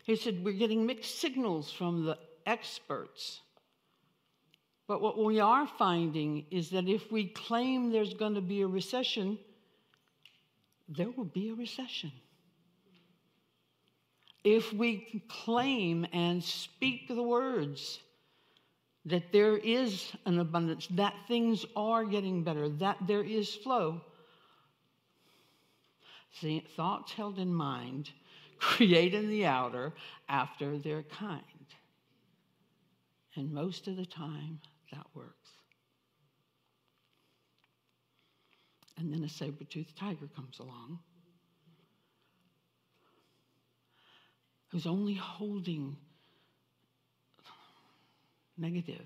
he 0.06 0.16
said, 0.16 0.44
We're 0.44 0.54
getting 0.54 0.86
mixed 0.86 1.20
signals 1.20 1.72
from 1.72 2.06
the 2.06 2.18
experts. 2.46 3.42
But 4.88 5.02
what 5.02 5.18
we 5.18 5.40
are 5.40 5.66
finding 5.66 6.46
is 6.52 6.70
that 6.70 6.88
if 6.88 7.12
we 7.12 7.26
claim 7.30 7.92
there's 7.92 8.14
going 8.14 8.36
to 8.36 8.42
be 8.42 8.62
a 8.62 8.68
recession, 8.68 9.40
there 10.88 11.10
will 11.10 11.26
be 11.26 11.50
a 11.50 11.56
recession. 11.56 12.12
If 14.44 14.72
we 14.72 15.24
claim 15.28 16.06
and 16.14 16.44
speak 16.44 17.08
the 17.08 17.24
words 17.24 18.00
that 19.06 19.32
there 19.32 19.58
is 19.58 20.12
an 20.28 20.40
abundance, 20.40 20.88
that 20.92 21.16
things 21.28 21.66
are 21.76 22.06
getting 22.06 22.44
better, 22.44 22.70
that 22.70 22.98
there 23.08 23.24
is 23.24 23.56
flow, 23.56 24.02
thoughts 26.76 27.12
held 27.14 27.40
in 27.40 27.54
mind 27.54 28.10
create 28.60 29.14
in 29.14 29.30
the 29.30 29.46
outer 29.46 29.94
after 30.30 30.78
their 30.78 31.04
kind. 31.04 31.42
And 33.36 33.52
most 33.52 33.88
of 33.88 33.98
the 33.98 34.06
time, 34.06 34.60
that 34.92 35.06
works. 35.14 35.50
And 38.98 39.14
then 39.14 39.24
a 39.24 39.30
saber 39.30 39.66
toothed 39.66 39.98
tiger 39.98 40.30
comes 40.36 40.60
along 40.60 41.00
who's 44.76 44.86
only 44.86 45.14
holding 45.14 45.96
negative, 48.58 49.06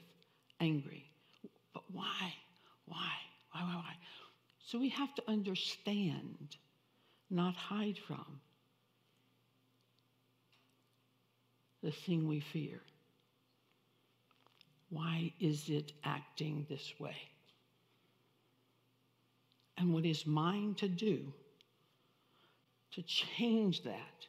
angry. 0.60 1.06
But 1.74 1.84
why? 1.92 2.34
Why? 2.86 2.98
Why? 3.52 3.62
Why? 3.64 3.76
Why? 3.76 3.96
So 4.66 4.80
we 4.80 4.90
have 4.90 5.14
to 5.16 5.24
understand 5.28 6.58
not 7.30 7.56
hide 7.56 7.98
from 8.08 8.40
the 11.84 11.92
thing 11.92 12.28
we 12.28 12.40
fear. 12.40 12.82
Why 14.90 15.34
is 15.40 15.70
it 15.70 15.94
acting 16.04 16.66
this 16.70 16.94
way? 17.00 17.16
And 19.78 19.94
what 19.94 20.06
is 20.06 20.26
mine 20.26 20.76
to 20.80 20.88
do 20.88 21.32
to 22.92 23.02
change 23.04 23.84
that? 23.84 24.28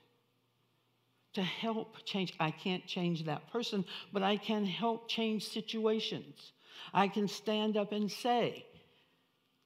To 1.34 1.42
help 1.42 2.04
change. 2.04 2.34
I 2.38 2.50
can't 2.50 2.86
change 2.86 3.24
that 3.24 3.50
person, 3.50 3.84
but 4.12 4.22
I 4.22 4.36
can 4.36 4.64
help 4.64 5.08
change 5.08 5.48
situations. 5.48 6.52
I 6.92 7.08
can 7.08 7.28
stand 7.28 7.76
up 7.76 7.92
and 7.92 8.10
say 8.10 8.66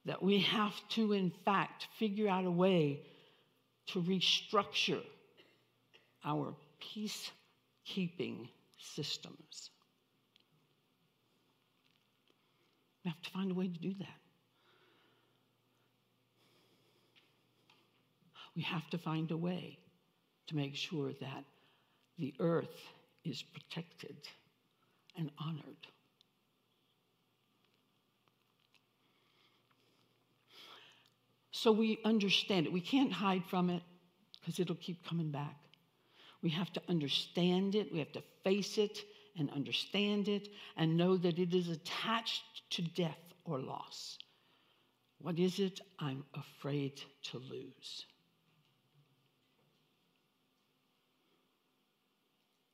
that 0.05 0.21
we 0.21 0.39
have 0.39 0.73
to, 0.89 1.13
in 1.13 1.31
fact, 1.43 1.87
figure 1.97 2.29
out 2.29 2.45
a 2.45 2.51
way 2.51 3.01
to 3.87 4.01
restructure 4.01 5.03
our 6.23 6.55
peacekeeping 6.81 8.47
systems. 8.77 9.69
We 13.03 13.11
have 13.11 13.21
to 13.21 13.29
find 13.29 13.51
a 13.51 13.53
way 13.53 13.67
to 13.67 13.79
do 13.79 13.93
that. 13.99 14.19
We 18.55 18.63
have 18.63 18.89
to 18.89 18.97
find 18.97 19.29
a 19.31 19.37
way 19.37 19.77
to 20.47 20.55
make 20.55 20.75
sure 20.75 21.11
that 21.21 21.43
the 22.17 22.33
earth 22.39 22.89
is 23.23 23.43
protected 23.43 24.15
and 25.17 25.29
honored. 25.39 25.87
So 31.65 31.71
we 31.71 31.97
understand 32.05 32.67
it. 32.67 32.71
We 32.71 32.79
can't 32.79 33.11
hide 33.11 33.43
from 33.49 33.71
it 33.71 33.81
because 34.39 34.59
it'll 34.59 34.75
keep 34.75 35.03
coming 35.03 35.31
back. 35.31 35.55
We 36.43 36.51
have 36.51 36.71
to 36.73 36.81
understand 36.87 37.73
it, 37.73 37.91
we 37.91 37.97
have 37.97 38.11
to 38.11 38.21
face 38.43 38.77
it 38.77 38.99
and 39.35 39.49
understand 39.49 40.27
it 40.27 40.49
and 40.77 40.95
know 40.95 41.17
that 41.17 41.39
it 41.39 41.55
is 41.55 41.69
attached 41.69 42.43
to 42.69 42.83
death 42.83 43.17
or 43.45 43.57
loss? 43.57 44.19
What 45.17 45.39
is 45.39 45.57
it 45.57 45.81
I'm 45.97 46.23
afraid 46.35 47.01
to 47.31 47.39
lose? 47.39 48.05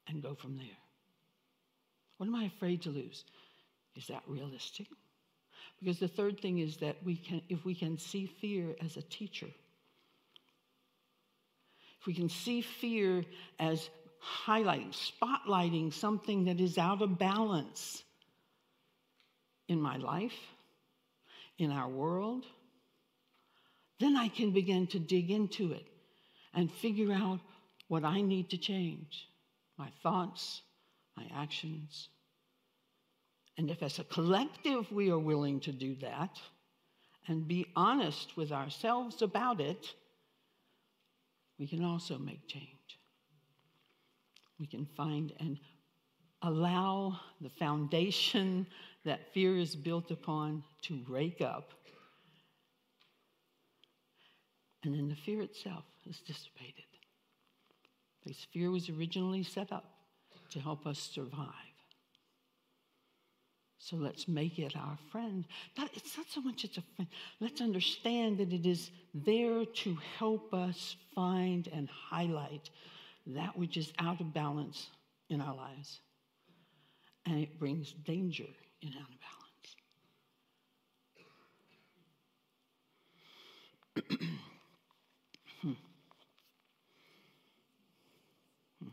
And 0.10 0.22
go 0.22 0.36
from 0.36 0.58
there. 0.58 0.82
What 2.18 2.26
am 2.26 2.36
I 2.36 2.44
afraid 2.44 2.82
to 2.82 2.90
lose? 2.90 3.24
Is 3.96 4.08
that 4.08 4.24
realistic? 4.28 4.88
Because 5.82 6.00
the 6.00 6.08
third 6.08 6.40
thing 6.40 6.60
is 6.60 6.78
that 6.78 6.98
we 7.04 7.16
can, 7.16 7.42
if 7.50 7.66
we 7.66 7.74
can 7.74 7.98
see 7.98 8.28
fear 8.28 8.76
as 8.84 8.98
a 8.98 9.02
teacher, 9.02 9.48
if 12.00 12.06
we 12.06 12.14
can 12.14 12.30
see 12.30 12.62
fear 12.62 13.26
as 13.60 13.90
highlighting, 14.46 14.94
spotlighting 14.94 15.92
something 15.94 16.46
that 16.46 16.60
is 16.60 16.78
out 16.78 17.02
of 17.02 17.18
balance 17.18 18.04
in 19.68 19.82
my 19.82 19.98
life, 19.98 20.38
in 21.58 21.72
our 21.72 21.88
world, 21.88 22.46
then 24.00 24.16
I 24.16 24.28
can 24.28 24.52
begin 24.52 24.88
to 24.88 25.00
dig 25.00 25.32
into 25.32 25.74
it 25.74 25.88
and 26.54 26.72
figure 26.72 27.12
out 27.14 27.40
what 27.88 28.04
I 28.04 28.22
need 28.22 28.50
to 28.52 28.58
change 28.58 29.28
my 29.78 29.90
thoughts, 30.04 30.62
my 31.18 31.26
actions. 31.36 32.10
And 33.62 33.70
if, 33.70 33.84
as 33.84 34.00
a 34.00 34.04
collective, 34.06 34.92
we 34.92 35.12
are 35.12 35.20
willing 35.20 35.60
to 35.60 35.72
do 35.72 35.94
that 36.02 36.42
and 37.28 37.48
be 37.48 37.68
honest 37.76 38.36
with 38.36 38.52
ourselves 38.52 39.22
about 39.22 39.62
it, 39.62 39.94
we 41.60 41.68
can 41.68 41.86
also 41.86 42.18
make 42.18 42.48
change. 42.48 42.98
We 44.60 44.66
can 44.66 44.88
find 44.98 45.32
and 45.40 45.60
allow 46.42 47.20
the 47.40 47.52
foundation 47.52 48.66
that 49.06 49.32
fear 49.32 49.56
is 49.56 49.76
built 49.76 50.10
upon 50.10 50.64
to 50.86 51.00
rake 51.08 51.42
up. 51.42 51.70
And 54.84 54.96
then 54.96 55.08
the 55.08 55.16
fear 55.16 55.44
itself 55.44 55.84
is 56.10 56.20
dissipated. 56.22 56.86
Because 58.24 58.40
fear 58.52 58.72
was 58.72 58.90
originally 58.90 59.44
set 59.44 59.72
up 59.72 59.86
to 60.50 60.60
help 60.60 60.88
us 60.88 60.98
survive. 60.98 61.71
So 63.84 63.96
let's 63.96 64.28
make 64.28 64.60
it 64.60 64.76
our 64.78 64.96
friend. 65.12 65.44
Not, 65.76 65.90
it's 65.96 66.16
not 66.16 66.28
so 66.30 66.40
much 66.40 66.64
it's 66.64 66.78
a 66.78 66.84
friend. 66.96 67.10
Let's 67.40 67.62
understand 67.62 68.38
that 68.38 68.54
it 68.54 68.68
is 68.68 68.92
there 69.16 69.66
to 69.66 69.98
help 70.20 70.54
us 70.54 70.96
find 71.16 71.68
and 71.74 71.90
highlight 71.90 72.70
that 73.26 73.58
which 73.58 73.78
is 73.78 73.92
out 73.98 74.22
of 74.22 74.36
balance 74.36 74.88
in 75.30 75.42
our 75.42 75.56
lives. 75.56 76.00
And 77.26 77.40
it 77.40 77.58
brings 77.58 77.92
danger 78.06 78.46
in 78.84 78.90
out 78.90 79.10
of 79.10 79.18
balance. 79.20 79.42
Hmm. 85.62 85.72
Hmm. 88.80 88.90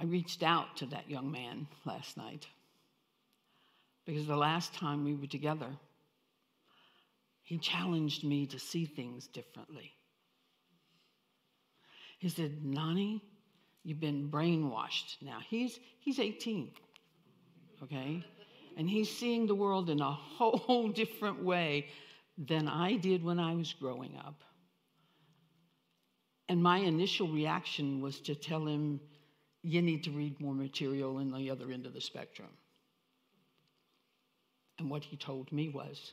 I 0.00 0.04
reached 0.04 0.42
out 0.42 0.76
to 0.78 0.86
that 0.86 1.08
young 1.08 1.30
man 1.30 1.66
last 1.84 2.16
night 2.16 2.46
because 4.04 4.26
the 4.26 4.36
last 4.36 4.74
time 4.74 5.04
we 5.04 5.14
were 5.14 5.26
together, 5.26 5.68
he 7.42 7.58
challenged 7.58 8.24
me 8.24 8.46
to 8.46 8.58
see 8.58 8.86
things 8.86 9.26
differently. 9.28 9.92
He 12.18 12.28
said, 12.28 12.64
Nani, 12.64 13.22
you've 13.82 14.00
been 14.00 14.30
brainwashed 14.30 15.16
now. 15.22 15.38
He's, 15.48 15.78
he's 16.00 16.18
18, 16.18 16.70
okay? 17.82 18.24
And 18.76 18.88
he's 18.88 19.14
seeing 19.14 19.46
the 19.46 19.54
world 19.54 19.90
in 19.90 20.00
a 20.00 20.10
whole 20.38 20.88
different 20.88 21.42
way 21.42 21.88
than 22.36 22.66
I 22.66 22.96
did 22.96 23.22
when 23.22 23.38
I 23.38 23.54
was 23.54 23.72
growing 23.74 24.16
up. 24.16 24.42
And 26.48 26.62
my 26.62 26.78
initial 26.78 27.28
reaction 27.28 28.00
was 28.00 28.20
to 28.20 28.34
tell 28.34 28.66
him, 28.66 29.00
you 29.64 29.80
need 29.80 30.04
to 30.04 30.10
read 30.10 30.38
more 30.40 30.54
material 30.54 31.18
in 31.20 31.32
the 31.32 31.50
other 31.50 31.72
end 31.72 31.86
of 31.86 31.94
the 31.94 32.00
spectrum. 32.00 32.50
And 34.78 34.90
what 34.90 35.02
he 35.02 35.16
told 35.16 35.50
me 35.50 35.70
was, 35.70 36.12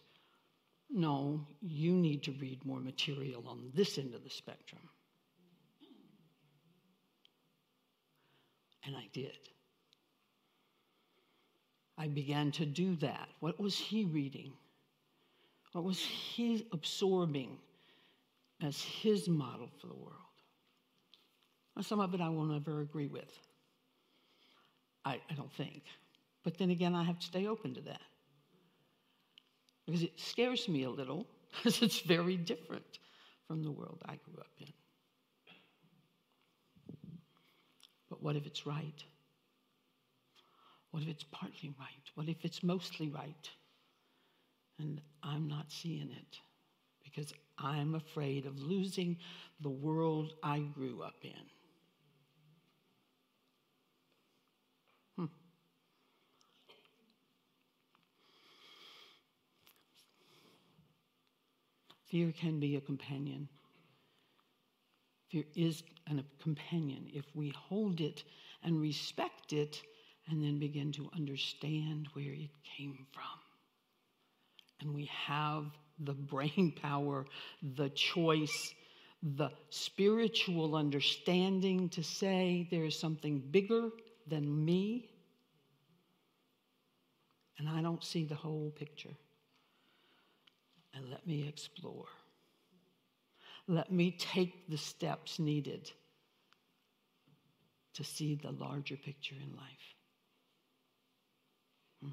no, 0.89 1.45
you 1.61 1.91
need 1.91 2.23
to 2.23 2.31
read 2.39 2.65
more 2.65 2.79
material 2.79 3.43
on 3.47 3.71
this 3.75 3.97
end 3.97 4.13
of 4.13 4.23
the 4.23 4.29
spectrum. 4.29 4.81
And 8.85 8.95
I 8.95 9.09
did. 9.11 9.37
I 11.97 12.07
began 12.07 12.51
to 12.53 12.65
do 12.65 12.95
that. 12.97 13.27
What 13.41 13.59
was 13.59 13.77
he 13.77 14.05
reading? 14.05 14.53
What 15.73 15.83
was 15.83 15.99
he 15.99 16.67
absorbing 16.71 17.57
as 18.63 18.81
his 18.81 19.27
model 19.27 19.69
for 19.79 19.87
the 19.87 19.93
world? 19.93 20.30
Some 21.81 21.99
of 21.99 22.13
it 22.13 22.21
I 22.21 22.29
won't 22.29 22.53
ever 22.53 22.81
agree 22.81 23.07
with. 23.07 23.31
I, 25.03 25.19
I 25.29 25.33
don't 25.35 25.51
think. 25.53 25.83
But 26.43 26.57
then 26.57 26.69
again, 26.69 26.95
I 26.95 27.03
have 27.03 27.19
to 27.19 27.25
stay 27.25 27.47
open 27.47 27.73
to 27.75 27.81
that. 27.81 28.01
Because 29.85 30.03
it 30.03 30.19
scares 30.19 30.67
me 30.67 30.83
a 30.83 30.89
little, 30.89 31.25
because 31.51 31.81
it's 31.81 32.01
very 32.01 32.37
different 32.37 32.99
from 33.47 33.63
the 33.63 33.71
world 33.71 34.01
I 34.05 34.17
grew 34.23 34.39
up 34.39 34.51
in. 34.59 34.67
But 38.09 38.21
what 38.21 38.35
if 38.35 38.45
it's 38.45 38.65
right? 38.65 39.03
What 40.91 41.03
if 41.03 41.09
it's 41.09 41.23
partly 41.23 41.73
right? 41.79 42.11
What 42.15 42.27
if 42.27 42.43
it's 42.43 42.61
mostly 42.61 43.09
right? 43.09 43.49
And 44.79 45.01
I'm 45.23 45.47
not 45.47 45.71
seeing 45.71 46.11
it 46.11 46.37
because 47.03 47.33
I'm 47.57 47.95
afraid 47.95 48.45
of 48.45 48.59
losing 48.59 49.17
the 49.61 49.69
world 49.69 50.33
I 50.43 50.59
grew 50.59 51.01
up 51.01 51.15
in. 51.23 51.60
Fear 62.11 62.33
can 62.33 62.59
be 62.59 62.75
a 62.75 62.81
companion. 62.81 63.47
Fear 65.29 65.45
is 65.55 65.81
a 66.07 66.21
companion 66.43 67.07
if 67.13 67.23
we 67.33 67.53
hold 67.57 68.01
it 68.01 68.25
and 68.63 68.81
respect 68.81 69.53
it 69.53 69.81
and 70.27 70.43
then 70.43 70.59
begin 70.59 70.91
to 70.91 71.09
understand 71.15 72.09
where 72.11 72.33
it 72.33 72.49
came 72.77 73.07
from. 73.13 73.23
And 74.81 74.93
we 74.93 75.09
have 75.25 75.65
the 75.99 76.13
brain 76.13 76.73
power, 76.81 77.25
the 77.61 77.89
choice, 77.91 78.73
the 79.23 79.49
spiritual 79.69 80.75
understanding 80.75 81.87
to 81.89 82.03
say 82.03 82.67
there 82.71 82.83
is 82.83 82.99
something 82.99 83.39
bigger 83.39 83.89
than 84.27 84.65
me. 84.65 85.09
And 87.57 87.69
I 87.69 87.81
don't 87.81 88.03
see 88.03 88.25
the 88.25 88.35
whole 88.35 88.71
picture. 88.71 89.15
And 90.93 91.09
let 91.09 91.25
me 91.25 91.47
explore. 91.47 92.05
Let 93.67 93.91
me 93.91 94.11
take 94.11 94.69
the 94.69 94.77
steps 94.77 95.39
needed 95.39 95.91
to 97.93 98.03
see 98.03 98.35
the 98.35 98.51
larger 98.51 98.97
picture 98.97 99.35
in 99.35 99.55
life. 99.55 99.95
Hmm. 102.01 102.09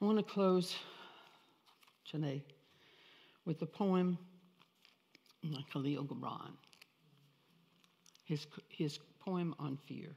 I 0.00 0.04
want 0.04 0.18
to 0.18 0.24
close, 0.24 0.74
Janae, 2.10 2.42
with 3.44 3.58
the 3.58 3.66
poem 3.66 4.18
by 5.42 5.60
Kahlil 5.72 6.06
Gibran, 6.06 6.52
his, 8.24 8.46
his 8.68 8.98
poem 9.20 9.54
on 9.58 9.78
fear. 9.86 10.14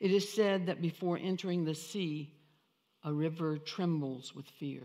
It 0.00 0.12
is 0.12 0.32
said 0.32 0.66
that 0.66 0.80
before 0.80 1.18
entering 1.18 1.64
the 1.64 1.74
sea, 1.74 2.32
a 3.04 3.12
river 3.12 3.58
trembles 3.58 4.34
with 4.34 4.46
fear. 4.46 4.82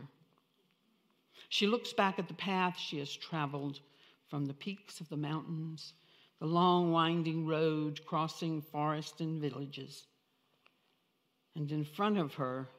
She 1.49 1.67
looks 1.67 1.93
back 1.93 2.17
at 2.17 2.27
the 2.27 2.33
path 2.33 2.77
she 2.77 2.99
has 2.99 3.15
traveled 3.15 3.79
from 4.27 4.45
the 4.45 4.53
peaks 4.53 4.99
of 5.01 5.09
the 5.09 5.17
mountains, 5.17 5.93
the 6.39 6.47
long 6.47 6.91
winding 6.91 7.45
road 7.45 8.03
crossing 8.05 8.61
forests 8.61 9.21
and 9.21 9.39
villages. 9.39 10.07
And 11.55 11.71
in 11.71 11.85
front 11.85 12.17
of 12.17 12.33
her, 12.35 12.69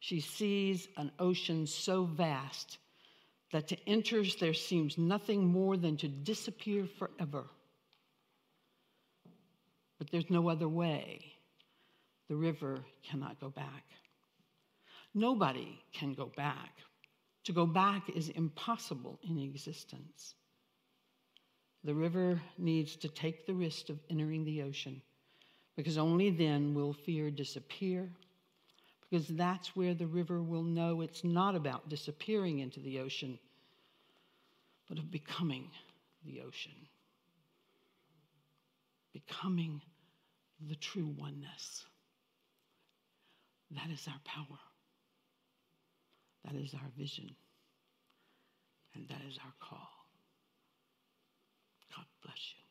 she 0.00 0.20
sees 0.20 0.88
an 0.96 1.12
ocean 1.18 1.66
so 1.66 2.04
vast 2.04 2.78
that 3.52 3.68
to 3.68 3.76
enter 3.86 4.22
there 4.40 4.54
seems 4.54 4.96
nothing 4.96 5.44
more 5.44 5.76
than 5.76 5.96
to 5.98 6.08
disappear 6.08 6.86
forever. 6.86 7.44
But 9.98 10.10
there's 10.10 10.30
no 10.30 10.48
other 10.48 10.68
way. 10.68 11.35
The 12.28 12.36
river 12.36 12.84
cannot 13.02 13.40
go 13.40 13.50
back. 13.50 13.84
Nobody 15.14 15.80
can 15.92 16.12
go 16.12 16.32
back. 16.36 16.72
To 17.44 17.52
go 17.52 17.66
back 17.66 18.10
is 18.14 18.28
impossible 18.30 19.20
in 19.22 19.38
existence. 19.38 20.34
The 21.84 21.94
river 21.94 22.40
needs 22.58 22.96
to 22.96 23.08
take 23.08 23.46
the 23.46 23.54
risk 23.54 23.88
of 23.88 24.00
entering 24.10 24.44
the 24.44 24.62
ocean 24.62 25.00
because 25.76 25.98
only 25.98 26.30
then 26.30 26.74
will 26.74 26.92
fear 26.92 27.30
disappear. 27.30 28.10
Because 29.08 29.28
that's 29.28 29.76
where 29.76 29.94
the 29.94 30.06
river 30.06 30.42
will 30.42 30.64
know 30.64 31.00
it's 31.00 31.22
not 31.22 31.54
about 31.54 31.88
disappearing 31.88 32.58
into 32.58 32.80
the 32.80 32.98
ocean, 32.98 33.38
but 34.88 34.98
of 34.98 35.10
becoming 35.10 35.70
the 36.24 36.40
ocean. 36.40 36.74
Becoming 39.12 39.80
the 40.68 40.74
true 40.74 41.14
oneness. 41.16 41.84
That 43.70 43.90
is 43.92 44.06
our 44.08 44.20
power. 44.24 44.58
That 46.44 46.54
is 46.54 46.74
our 46.74 46.88
vision. 46.96 47.34
And 48.94 49.08
that 49.08 49.20
is 49.28 49.38
our 49.44 49.52
call. 49.60 49.88
God 51.94 52.06
bless 52.22 52.54
you. 52.56 52.62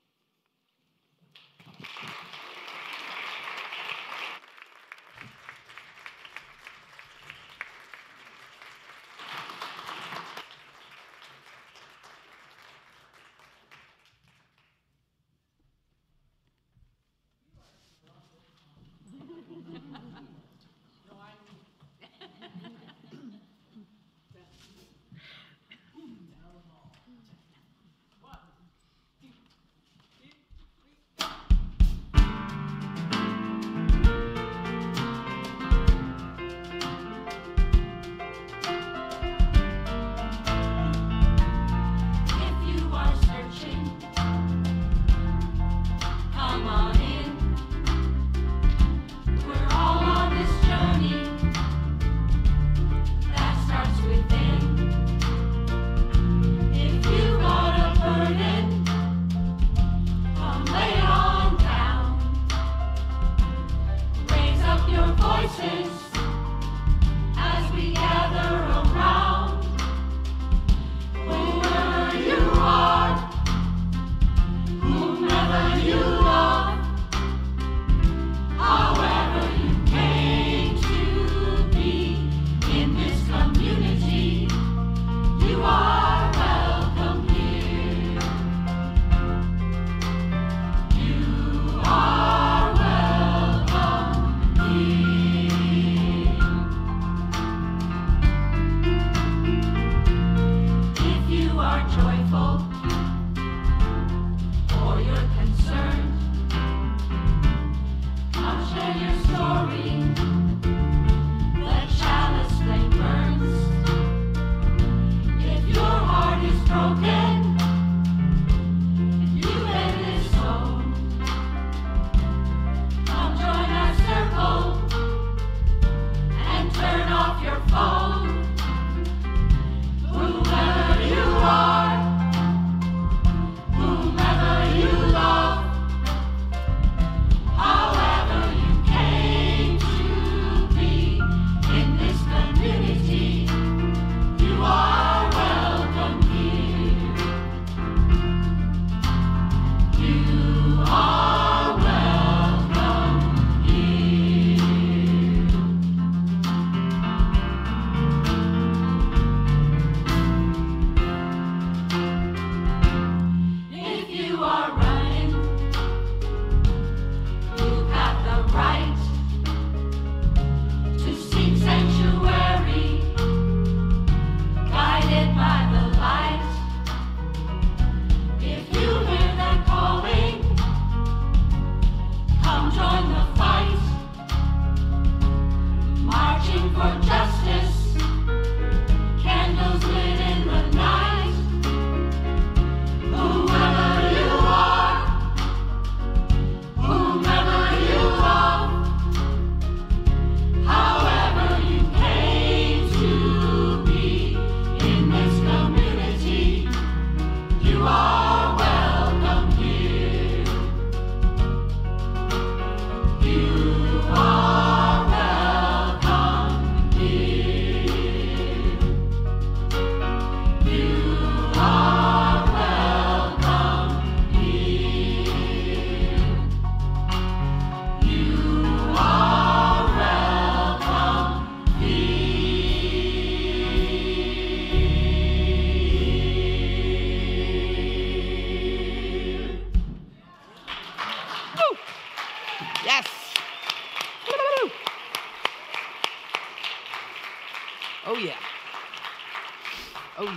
Oh 250.18 250.24
yeah. 250.24 250.30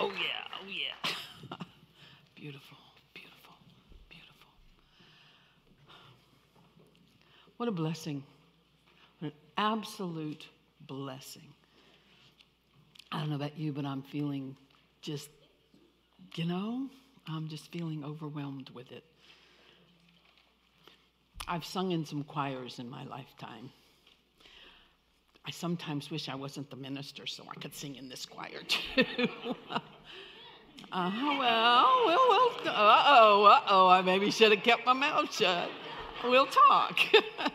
Oh 0.00 0.10
yeah. 0.12 0.58
Oh 0.62 0.66
yeah. 0.66 1.56
beautiful. 2.34 2.78
Beautiful. 3.12 3.52
Beautiful. 4.08 4.48
What 7.58 7.68
a 7.68 7.72
blessing. 7.72 8.22
What 9.18 9.32
an 9.32 9.38
absolute 9.58 10.46
blessing. 10.86 11.48
I 13.12 13.20
don't 13.20 13.28
know 13.28 13.36
about 13.36 13.58
you, 13.58 13.72
but 13.72 13.84
I'm 13.84 14.02
feeling 14.02 14.56
just, 15.02 15.28
you 16.34 16.46
know, 16.46 16.88
I'm 17.26 17.48
just 17.48 17.70
feeling 17.70 18.04
overwhelmed 18.04 18.70
with 18.70 18.90
it. 18.90 19.04
I've 21.46 21.64
sung 21.64 21.92
in 21.92 22.06
some 22.06 22.24
choirs 22.24 22.78
in 22.78 22.88
my 22.88 23.04
lifetime. 23.04 23.70
I 25.46 25.50
sometimes 25.52 26.10
wish 26.10 26.28
I 26.28 26.34
wasn't 26.34 26.68
the 26.70 26.76
minister 26.76 27.24
so 27.24 27.44
I 27.48 27.54
could 27.60 27.72
sing 27.72 27.94
in 27.94 28.08
this 28.08 28.26
choir 28.26 28.62
too. 28.66 29.04
uh, 29.70 29.78
well, 30.92 31.38
well, 31.38 32.06
well, 32.06 32.50
uh 32.66 33.04
oh, 33.06 33.44
uh 33.44 33.60
oh, 33.68 33.88
I 33.88 34.02
maybe 34.02 34.32
should 34.32 34.50
have 34.50 34.64
kept 34.64 34.84
my 34.84 34.92
mouth 34.92 35.32
shut. 35.32 35.70
We'll 36.24 36.46
talk. 36.46 36.98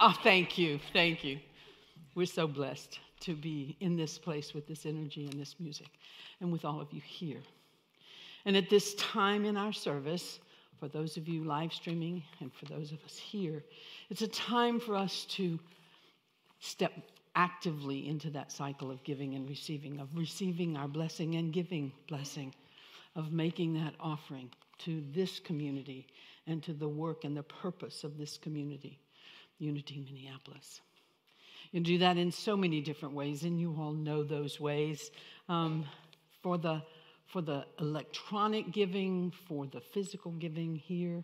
oh, 0.00 0.14
thank 0.22 0.58
you, 0.58 0.78
thank 0.92 1.24
you. 1.24 1.38
We're 2.14 2.26
so 2.26 2.46
blessed 2.46 2.98
to 3.20 3.34
be 3.34 3.76
in 3.80 3.96
this 3.96 4.18
place 4.18 4.52
with 4.52 4.66
this 4.68 4.84
energy 4.84 5.26
and 5.26 5.40
this 5.40 5.56
music 5.58 5.88
and 6.42 6.52
with 6.52 6.66
all 6.66 6.82
of 6.82 6.92
you 6.92 7.00
here. 7.00 7.40
And 8.44 8.58
at 8.58 8.68
this 8.68 8.94
time 8.96 9.46
in 9.46 9.56
our 9.56 9.72
service, 9.72 10.40
for 10.78 10.88
those 10.88 11.16
of 11.16 11.28
you 11.28 11.44
live 11.44 11.72
streaming 11.72 12.22
and 12.40 12.52
for 12.52 12.66
those 12.66 12.92
of 12.92 13.02
us 13.04 13.16
here, 13.16 13.62
it's 14.10 14.22
a 14.22 14.28
time 14.28 14.80
for 14.80 14.96
us 14.96 15.24
to 15.30 15.58
step 16.60 16.92
actively 17.34 18.08
into 18.08 18.30
that 18.30 18.52
cycle 18.52 18.90
of 18.90 19.02
giving 19.04 19.34
and 19.34 19.48
receiving, 19.48 19.98
of 19.98 20.08
receiving 20.16 20.76
our 20.76 20.88
blessing 20.88 21.34
and 21.36 21.52
giving 21.52 21.92
blessing, 22.08 22.54
of 23.16 23.32
making 23.32 23.74
that 23.74 23.94
offering 23.98 24.50
to 24.78 25.02
this 25.12 25.40
community 25.40 26.06
and 26.46 26.62
to 26.62 26.72
the 26.72 26.88
work 26.88 27.24
and 27.24 27.36
the 27.36 27.42
purpose 27.42 28.04
of 28.04 28.16
this 28.18 28.36
community, 28.36 28.98
Unity 29.58 30.02
Minneapolis. 30.04 30.80
You 31.72 31.80
do 31.80 31.98
that 31.98 32.16
in 32.16 32.32
so 32.32 32.56
many 32.56 32.80
different 32.80 33.14
ways, 33.14 33.44
and 33.44 33.60
you 33.60 33.76
all 33.78 33.92
know 33.92 34.24
those 34.24 34.58
ways. 34.58 35.10
Um, 35.48 35.84
for 36.42 36.58
the 36.58 36.82
for 37.26 37.42
the 37.42 37.64
electronic 37.78 38.72
giving, 38.72 39.32
for 39.46 39.64
the 39.66 39.80
physical 39.80 40.32
giving 40.32 40.74
here, 40.74 41.22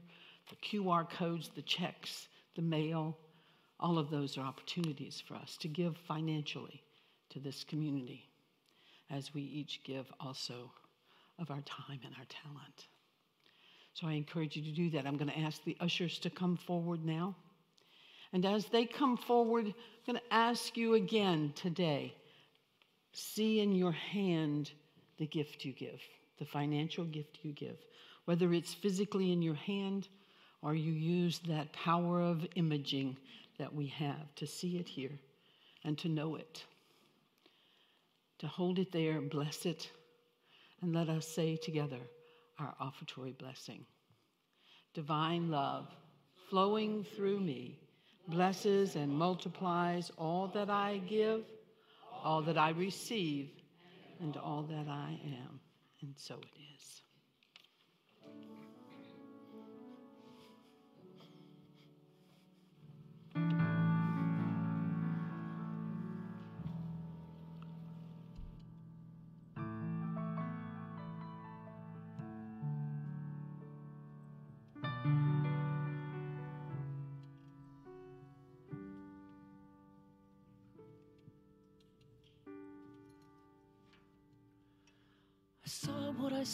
the 0.49 0.57
QR 0.57 1.09
codes, 1.11 1.51
the 1.57 1.63
checks, 1.63 2.29
the 2.55 2.63
mail, 2.63 3.19
all 3.79 3.99
of 3.99 4.11
those 4.11 4.39
are 4.39 4.43
opportunities 4.43 5.23
for 5.27 5.35
us 5.35 5.57
to 5.59 5.69
give 5.69 5.97
financially 6.09 6.83
to 7.31 7.41
this 7.41 7.65
community 7.65 8.29
as 9.11 9.35
we 9.35 9.43
each 9.43 9.81
give 9.85 10.07
also 10.21 10.71
of 11.39 11.51
our 11.51 11.61
time 11.63 12.01
and 12.05 12.15
our 12.19 12.25
talent. 12.29 12.87
So 13.93 14.07
I 14.07 14.13
encourage 14.13 14.57
you 14.57 14.63
to 14.63 14.73
do 14.73 14.91
that. 14.91 15.07
I'm 15.07 15.17
going 15.17 15.31
to 15.31 15.39
ask 15.39 15.63
the 15.65 15.77
ushers 15.81 16.19
to 16.21 16.31
come 16.31 16.57
forward 16.57 17.05
now. 17.05 17.35
And 18.33 18.45
as 18.45 18.67
they 18.67 18.85
come 18.85 19.17
forward, 19.17 19.67
I'm 19.67 20.15
going 20.15 20.19
to 20.19 20.35
ask 20.35 20.77
you 20.77 20.95
again 20.95 21.53
today 21.55 22.15
see 23.13 23.61
in 23.61 23.75
your 23.75 23.93
hand 23.93 24.71
the 25.19 25.27
gift 25.27 25.65
you 25.65 25.73
give, 25.73 26.01
the 26.39 26.45
financial 26.45 27.05
gift 27.05 27.39
you 27.43 27.53
give, 27.53 27.79
whether 28.27 28.53
it's 28.53 28.75
physically 28.75 29.33
in 29.33 29.41
your 29.41 29.55
hand 29.55 30.09
or 30.61 30.75
you 30.75 30.93
use 30.93 31.39
that 31.49 31.73
power 31.73 32.21
of 32.21 32.47
imaging 32.57 33.17
that 33.59 33.75
we 33.75 33.87
have 33.87 34.35
to 34.37 34.47
see 34.47 34.79
it 34.79 34.89
here 34.89 35.19
and 35.85 35.97
to 35.99 36.09
know 36.09 36.37
it, 36.37 36.65
to 38.39 38.47
hold 38.47 38.79
it 38.79 38.93
there, 38.93 39.21
bless 39.21 39.67
it, 39.67 39.91
and 40.83 40.95
let 40.95 41.09
us 41.09 41.27
say 41.27 41.57
together 41.57 42.01
our 42.59 42.75
offertory 42.81 43.33
blessing. 43.33 43.85
Divine 44.95 45.51
love 45.51 45.89
flowing 46.49 47.05
through 47.17 47.41
me 47.41 47.79
blesses 48.29 48.97
and 48.97 49.13
multiplies 49.13 50.11
all 50.19 50.49
that 50.49 50.71
I 50.71 51.01
give, 51.09 51.45
all 52.25 52.43
that 52.43 52.59
I 52.59 52.71
receive, 52.71 53.51
and 54.21 54.37
all 54.37 54.63
that 54.63 54.89
I 54.89 55.19
am. 55.25 55.61
And 56.03 56.15
so 56.17 56.35
it 56.35 56.61
is. 56.75 57.03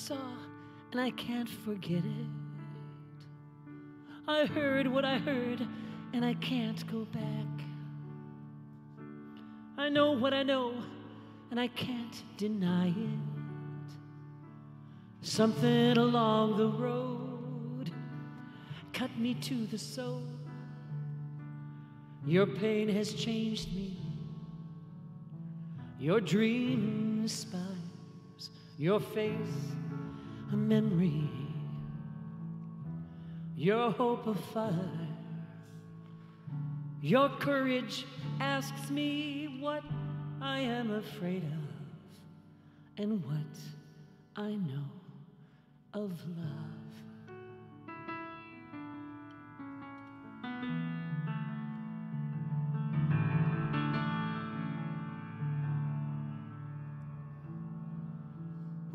Saw 0.07 0.17
and 0.91 1.01
I 1.01 1.11
can't 1.13 1.49
forget 1.49 2.05
it. 2.05 2.27
I 4.27 4.47
heard 4.47 4.89
what 4.89 5.05
I 5.05 5.19
heard, 5.19 5.67
and 6.13 6.25
I 6.25 6.35
can't 6.35 6.85
go 6.91 7.05
back. 7.05 7.67
I 9.79 9.89
know 9.89 10.11
what 10.13 10.35
I 10.35 10.43
know, 10.43 10.75
and 11.51 11.61
I 11.61 11.69
can't 11.69 12.23
deny 12.37 12.89
it. 12.89 13.95
Something 15.21 15.97
along 15.97 16.57
the 16.57 16.69
road 16.69 17.93
cut 18.93 19.17
me 19.17 19.35
to 19.35 19.67
the 19.67 19.79
soul. 19.79 20.25
Your 22.27 22.47
pain 22.47 22.89
has 22.89 23.15
changed 23.15 23.73
me. 23.75 23.97
Your 26.01 26.21
dream 26.21 27.21
inspires 27.23 27.73
your 28.79 28.99
faith, 28.99 29.77
a 30.53 30.57
memory, 30.57 31.29
your 33.57 33.91
hope 33.91 34.27
of 34.27 34.39
fire. 34.53 35.09
Your 37.01 37.31
courage 37.31 38.07
asks 38.39 38.91
me 38.91 39.59
what 39.61 39.83
I 40.41 40.61
am 40.61 40.91
afraid 40.91 41.43
of 41.43 43.03
and 43.03 43.25
what 43.25 43.57
I 44.37 44.51
know 44.51 44.85
of 45.95 46.11
love. 46.37 46.82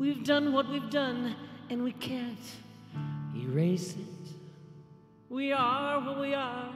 We've 0.08 0.24
done 0.24 0.54
what 0.54 0.70
we've 0.70 0.88
done, 0.88 1.36
and 1.68 1.84
we 1.84 1.92
can't 1.92 2.38
erase 3.36 3.92
it. 3.92 4.32
We 5.28 5.52
are 5.52 6.00
what 6.00 6.18
we 6.18 6.32
are, 6.32 6.70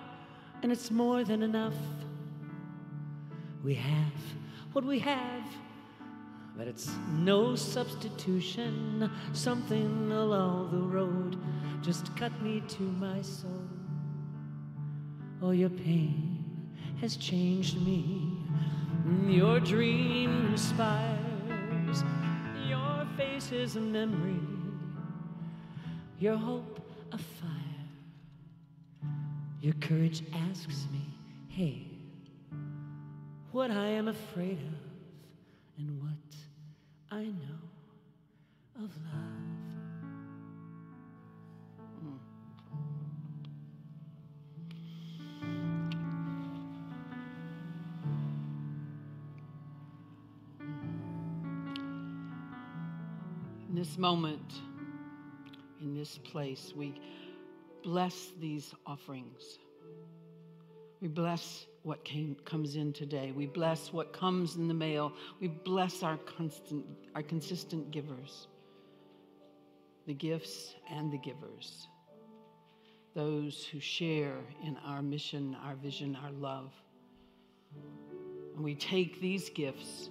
and 0.63 0.71
it's 0.71 0.91
more 0.91 1.25
than 1.25 1.43
enough. 1.43 1.73
We 3.65 3.75
have 3.77 4.13
what 4.75 4.85
we 4.85 4.99
have, 4.99 5.45
but 6.59 6.69
it's 6.69 6.91
no 7.09 7.57
substitution. 7.57 9.11
Something 9.33 10.13
along 10.13 10.71
the 10.71 10.83
road 10.99 11.39
just 11.83 12.15
cut 12.15 12.39
me 12.43 12.63
to 12.69 12.83
my 12.83 13.23
soul. 13.23 13.67
Oh, 15.41 15.53
your 15.53 15.71
pain 15.71 16.69
has 17.01 17.17
changed 17.17 17.81
me. 17.81 18.37
Your 19.27 19.59
dream 19.59 20.49
inspires. 20.51 21.22
Is 23.51 23.77
a 23.77 23.81
memory. 23.81 24.41
Your 26.19 26.37
hope 26.37 26.81
a 27.13 27.19
fire. 27.19 27.51
Your 29.61 29.75
courage 29.75 30.23
asks 30.33 30.87
me, 30.91 31.03
hey, 31.49 31.87
what 33.51 33.71
I 33.71 33.89
am 33.89 34.09
afraid 34.09 34.59
of 34.59 34.92
this 53.93 53.99
moment, 53.99 54.55
in 55.83 55.95
this 55.95 56.17
place, 56.17 56.73
we 56.75 56.99
bless 57.83 58.31
these 58.41 58.73
offerings. 58.87 59.59
We 61.03 61.09
bless 61.09 61.67
what 61.83 62.03
came, 62.03 62.37
comes 62.47 62.77
in 62.77 62.95
today. 62.95 63.33
We 63.33 63.45
bless 63.45 63.93
what 63.93 64.15
comes 64.15 64.57
in 64.57 64.67
the 64.67 64.73
mail. 64.73 65.13
We 65.43 65.49
bless 65.49 66.03
our 66.03 66.17
constant, 66.17 66.87
our 67.15 67.23
consistent 67.23 67.91
givers, 67.91 68.47
the 70.07 70.15
gifts 70.15 70.75
and 70.91 71.13
the 71.13 71.19
givers, 71.19 71.87
those 73.15 73.67
who 73.67 73.79
share 73.79 74.39
in 74.65 74.79
our 74.87 75.03
mission, 75.03 75.55
our 75.63 75.75
vision, 75.75 76.17
our 76.25 76.33
love. 76.33 76.73
And 78.55 78.65
we 78.65 78.75
take 78.75 79.21
these 79.21 79.51
gifts 79.51 80.09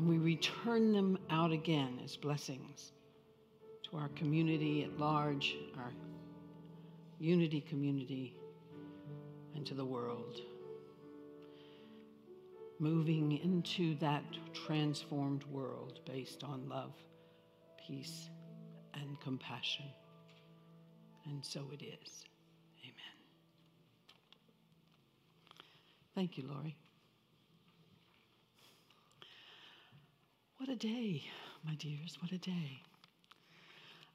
and 0.00 0.08
we 0.08 0.16
return 0.16 0.92
them 0.92 1.18
out 1.28 1.52
again 1.52 2.00
as 2.02 2.16
blessings 2.16 2.92
to 3.82 3.98
our 3.98 4.08
community 4.16 4.82
at 4.82 4.98
large, 4.98 5.54
our 5.76 5.92
unity 7.18 7.60
community, 7.60 8.34
and 9.54 9.66
to 9.66 9.74
the 9.74 9.84
world. 9.84 10.40
Moving 12.78 13.40
into 13.44 13.94
that 13.96 14.24
transformed 14.54 15.44
world 15.44 16.00
based 16.06 16.44
on 16.44 16.66
love, 16.66 16.94
peace, 17.86 18.30
and 18.94 19.20
compassion. 19.20 19.84
And 21.26 21.44
so 21.44 21.60
it 21.74 21.82
is. 21.82 22.24
Amen. 22.82 23.18
Thank 26.14 26.38
you, 26.38 26.48
Lori. 26.50 26.74
What 30.60 30.68
a 30.68 30.76
day, 30.76 31.22
my 31.66 31.74
dears, 31.76 32.18
what 32.20 32.32
a 32.32 32.38
day. 32.38 32.82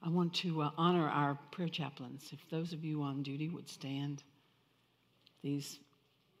I 0.00 0.08
want 0.08 0.32
to 0.34 0.62
uh, 0.62 0.70
honor 0.78 1.08
our 1.08 1.36
prayer 1.50 1.68
chaplains. 1.68 2.30
If 2.32 2.38
those 2.50 2.72
of 2.72 2.84
you 2.84 3.02
on 3.02 3.24
duty 3.24 3.48
would 3.48 3.68
stand, 3.68 4.22
these 5.42 5.80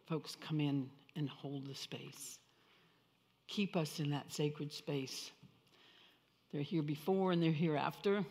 folks 0.08 0.36
come 0.40 0.60
in 0.60 0.88
and 1.16 1.28
hold 1.28 1.66
the 1.66 1.74
space. 1.74 2.38
Keep 3.48 3.74
us 3.74 3.98
in 3.98 4.10
that 4.10 4.32
sacred 4.32 4.72
space. 4.72 5.32
They're 6.52 6.62
here 6.62 6.82
before 6.82 7.32
and 7.32 7.42
they're 7.42 7.50
here 7.50 7.76
after. 7.76 8.24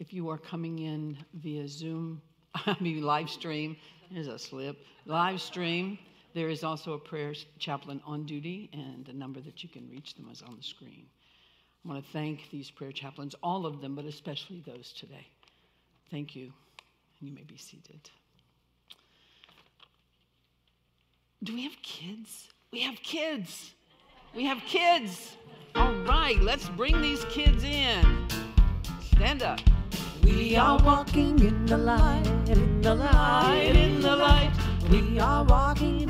If 0.00 0.12
you 0.12 0.30
are 0.30 0.38
coming 0.38 0.80
in 0.80 1.16
via 1.32 1.68
Zoom, 1.68 2.22
I 2.56 2.76
mean 2.80 3.02
live 3.02 3.30
stream, 3.30 3.76
there's 4.10 4.26
a 4.26 4.36
slip, 4.36 4.78
live 5.06 5.40
stream, 5.40 5.96
there 6.34 6.48
is 6.48 6.64
also 6.64 6.92
a 6.92 6.98
prayer 6.98 7.34
chaplain 7.58 8.00
on 8.06 8.24
duty, 8.24 8.70
and 8.72 9.04
the 9.04 9.12
number 9.12 9.40
that 9.40 9.62
you 9.62 9.68
can 9.68 9.88
reach 9.90 10.14
them 10.14 10.28
is 10.30 10.42
on 10.42 10.56
the 10.56 10.62
screen. 10.62 11.06
I 11.84 11.88
want 11.88 12.04
to 12.04 12.12
thank 12.12 12.50
these 12.50 12.70
prayer 12.70 12.92
chaplains, 12.92 13.34
all 13.42 13.66
of 13.66 13.80
them, 13.80 13.94
but 13.94 14.04
especially 14.04 14.62
those 14.66 14.92
today. 14.92 15.26
Thank 16.10 16.36
you. 16.36 16.52
And 17.20 17.28
you 17.28 17.34
may 17.34 17.42
be 17.42 17.56
seated. 17.56 18.10
Do 21.42 21.54
we 21.54 21.62
have 21.62 21.76
kids? 21.82 22.48
We 22.70 22.82
have 22.82 22.96
kids. 22.96 23.74
We 24.34 24.44
have 24.44 24.58
kids. 24.66 25.36
All 25.74 25.94
right, 26.04 26.38
let's 26.40 26.68
bring 26.68 27.00
these 27.00 27.24
kids 27.26 27.64
in. 27.64 28.28
Stand 29.14 29.42
up. 29.42 29.60
We 30.22 30.56
are 30.56 30.78
walking 30.82 31.38
in 31.40 31.64
the 31.64 31.78
light, 31.78 32.26
in 32.46 32.82
the 32.82 32.94
light, 32.94 33.72
in 33.74 34.00
the 34.00 34.16
light. 34.16 34.52
We 34.90 35.18
are 35.18 35.44
walking 35.44 36.09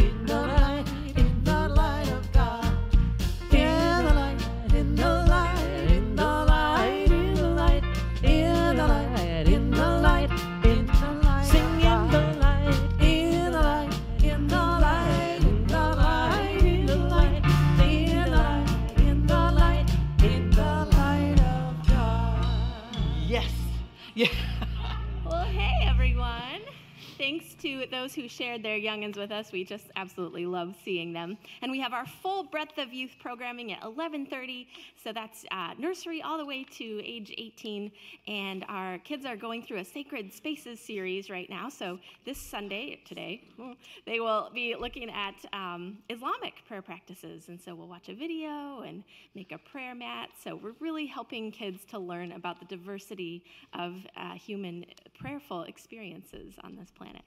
to 27.60 27.86
those 27.90 28.14
who 28.14 28.28
shared 28.28 28.62
their 28.62 28.78
youngins 28.78 29.16
with 29.16 29.30
us. 29.30 29.52
We 29.52 29.64
just 29.64 29.86
absolutely 29.96 30.46
love 30.46 30.74
seeing 30.84 31.12
them. 31.12 31.36
And 31.62 31.70
we 31.70 31.80
have 31.80 31.92
our 31.92 32.06
full 32.06 32.44
breadth 32.44 32.78
of 32.78 32.92
youth 32.92 33.16
programming 33.20 33.72
at 33.72 33.82
11:30. 33.82 34.66
So 35.02 35.12
that's 35.12 35.44
uh, 35.50 35.74
nursery 35.78 36.22
all 36.22 36.38
the 36.38 36.46
way 36.46 36.64
to 36.64 37.02
age 37.04 37.32
18. 37.36 37.92
And 38.26 38.64
our 38.68 38.98
kids 38.98 39.26
are 39.26 39.36
going 39.36 39.62
through 39.62 39.78
a 39.78 39.84
Sacred 39.84 40.32
Spaces 40.32 40.80
series 40.80 41.28
right 41.30 41.48
now. 41.50 41.68
So 41.68 41.98
this 42.24 42.38
Sunday, 42.38 43.00
today, 43.06 43.48
they 44.06 44.20
will 44.20 44.50
be 44.54 44.74
looking 44.74 45.10
at 45.10 45.34
um, 45.52 45.98
Islamic 46.08 46.54
prayer 46.66 46.82
practices. 46.82 47.48
And 47.48 47.60
so 47.60 47.74
we'll 47.74 47.88
watch 47.88 48.08
a 48.08 48.14
video 48.14 48.80
and 48.80 49.04
make 49.34 49.52
a 49.52 49.58
prayer 49.58 49.94
mat. 49.94 50.30
So 50.42 50.56
we're 50.56 50.74
really 50.80 51.06
helping 51.06 51.50
kids 51.50 51.84
to 51.86 51.98
learn 51.98 52.32
about 52.32 52.58
the 52.60 52.66
diversity 52.66 53.44
of 53.74 53.94
uh, 54.16 54.34
human 54.34 54.84
prayerful 55.18 55.64
experiences 55.64 56.54
on 56.64 56.76
this 56.76 56.90
planet. 56.90 57.22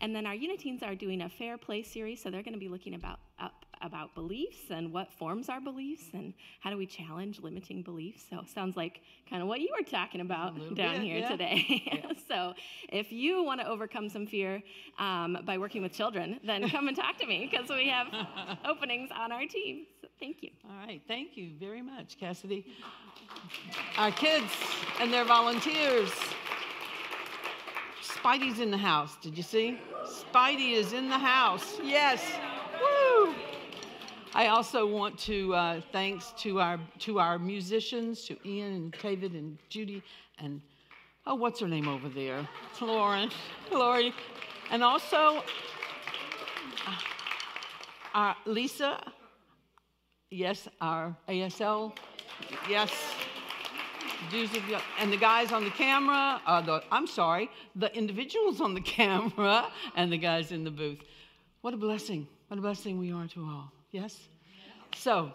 And 0.00 0.14
then 0.14 0.26
our 0.26 0.34
unit 0.34 0.52
Uniteens 0.52 0.82
are 0.82 0.94
doing 0.94 1.22
a 1.22 1.28
fair 1.28 1.56
play 1.56 1.82
series, 1.82 2.22
so 2.22 2.30
they're 2.30 2.42
going 2.42 2.54
to 2.54 2.60
be 2.60 2.68
looking 2.68 2.94
about 2.94 3.18
up, 3.38 3.64
about 3.80 4.14
beliefs 4.14 4.70
and 4.70 4.92
what 4.92 5.12
forms 5.12 5.48
our 5.48 5.60
beliefs 5.60 6.04
and 6.12 6.32
how 6.60 6.70
do 6.70 6.76
we 6.76 6.86
challenge 6.86 7.40
limiting 7.40 7.82
beliefs. 7.82 8.24
So 8.28 8.44
sounds 8.46 8.76
like 8.76 9.00
kind 9.28 9.42
of 9.42 9.48
what 9.48 9.60
you 9.60 9.68
were 9.76 9.84
talking 9.84 10.20
about 10.20 10.56
down 10.74 10.96
bit, 10.96 11.02
here 11.02 11.18
yeah. 11.18 11.28
today. 11.28 12.04
so 12.28 12.54
if 12.90 13.12
you 13.12 13.42
want 13.42 13.60
to 13.60 13.66
overcome 13.66 14.08
some 14.08 14.26
fear 14.26 14.62
um, 14.98 15.38
by 15.44 15.58
working 15.58 15.82
with 15.82 15.92
children, 15.92 16.38
then 16.44 16.68
come 16.68 16.88
and 16.88 16.96
talk 16.96 17.18
to 17.18 17.26
me 17.26 17.48
because 17.50 17.68
we 17.68 17.88
have 17.88 18.06
openings 18.64 19.10
on 19.16 19.32
our 19.32 19.46
team. 19.46 19.86
So 20.00 20.08
thank 20.20 20.42
you. 20.42 20.50
All 20.64 20.86
right. 20.86 21.02
Thank 21.08 21.36
you 21.36 21.50
very 21.58 21.82
much, 21.82 22.18
Cassidy. 22.18 22.66
Our 23.98 24.12
kids 24.12 24.52
and 25.00 25.12
their 25.12 25.24
volunteers. 25.24 26.10
Spidey's 28.22 28.60
in 28.60 28.70
the 28.70 28.78
house. 28.78 29.16
Did 29.20 29.36
you 29.36 29.42
see? 29.42 29.80
Spidey 30.04 30.74
is 30.74 30.92
in 30.92 31.08
the 31.08 31.18
house. 31.18 31.80
Yes. 31.82 32.22
Woo! 32.80 33.34
I 34.34 34.46
also 34.46 34.86
want 34.86 35.18
to 35.20 35.54
uh, 35.54 35.80
thanks 35.90 36.32
to 36.38 36.60
our 36.60 36.78
to 37.00 37.18
our 37.18 37.38
musicians, 37.38 38.24
to 38.26 38.36
Ian 38.46 38.72
and 38.74 38.96
David 39.02 39.32
and 39.32 39.58
Judy 39.68 40.02
and 40.38 40.60
oh, 41.26 41.34
what's 41.34 41.60
her 41.60 41.68
name 41.68 41.88
over 41.88 42.08
there? 42.08 42.48
Lauren, 42.80 43.30
Lori, 43.70 44.14
and 44.70 44.82
also 44.82 45.42
uh, 46.86 46.98
our 48.14 48.36
Lisa. 48.46 49.00
Yes, 50.30 50.68
our 50.80 51.16
ASL. 51.28 51.96
Yes. 52.68 52.90
And 54.98 55.12
the 55.12 55.18
guys 55.18 55.52
on 55.52 55.64
the 55.64 55.70
camera, 55.70 56.40
uh, 56.46 56.62
the, 56.62 56.82
I'm 56.90 57.06
sorry, 57.06 57.50
the 57.76 57.94
individuals 57.94 58.62
on 58.62 58.72
the 58.72 58.80
camera 58.98 59.68
and 59.94 60.10
the 60.10 60.16
guys 60.16 60.52
in 60.52 60.64
the 60.64 60.70
booth. 60.70 61.00
What 61.60 61.74
a 61.74 61.76
blessing. 61.76 62.26
What 62.48 62.58
a 62.58 62.62
blessing 62.62 62.98
we 62.98 63.12
are 63.12 63.26
to 63.28 63.44
all. 63.44 63.70
Yes? 63.90 64.18
So, 64.96 65.32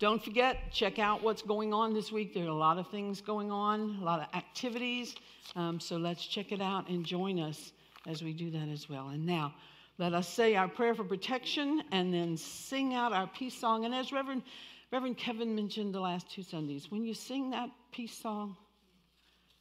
don't 0.00 0.22
forget, 0.22 0.72
check 0.72 0.98
out 0.98 1.22
what's 1.22 1.42
going 1.42 1.72
on 1.72 1.94
this 1.94 2.10
week. 2.10 2.34
There 2.34 2.44
are 2.44 2.48
a 2.48 2.54
lot 2.54 2.76
of 2.76 2.88
things 2.88 3.20
going 3.20 3.52
on, 3.52 3.98
a 4.00 4.04
lot 4.04 4.20
of 4.20 4.26
activities. 4.34 5.14
Um, 5.54 5.78
so, 5.78 5.96
let's 5.96 6.26
check 6.26 6.50
it 6.50 6.60
out 6.60 6.88
and 6.88 7.06
join 7.06 7.38
us 7.38 7.72
as 8.08 8.22
we 8.22 8.32
do 8.32 8.50
that 8.50 8.68
as 8.68 8.88
well. 8.88 9.10
And 9.10 9.24
now, 9.24 9.54
let 9.98 10.12
us 10.12 10.28
say 10.28 10.56
our 10.56 10.66
prayer 10.66 10.96
for 10.96 11.04
protection 11.04 11.84
and 11.92 12.12
then 12.12 12.36
sing 12.36 12.94
out 12.94 13.12
our 13.12 13.28
peace 13.28 13.54
song. 13.54 13.84
And 13.84 13.94
as 13.94 14.10
Reverend, 14.10 14.42
Reverend 14.90 15.18
Kevin 15.18 15.54
mentioned 15.54 15.94
the 15.94 16.00
last 16.00 16.28
two 16.28 16.42
Sundays, 16.42 16.90
when 16.90 17.04
you 17.04 17.14
sing 17.14 17.50
that 17.50 17.70
peace 17.94 18.18
song, 18.20 18.56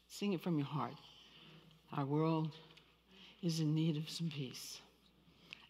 sing 0.08 0.34
it 0.34 0.42
from 0.42 0.58
your 0.58 0.66
heart. 0.66 0.96
Our 1.96 2.04
world 2.04 2.50
is 3.44 3.60
in 3.60 3.76
need 3.76 3.96
of 3.96 4.10
some 4.10 4.28
peace. 4.28 4.80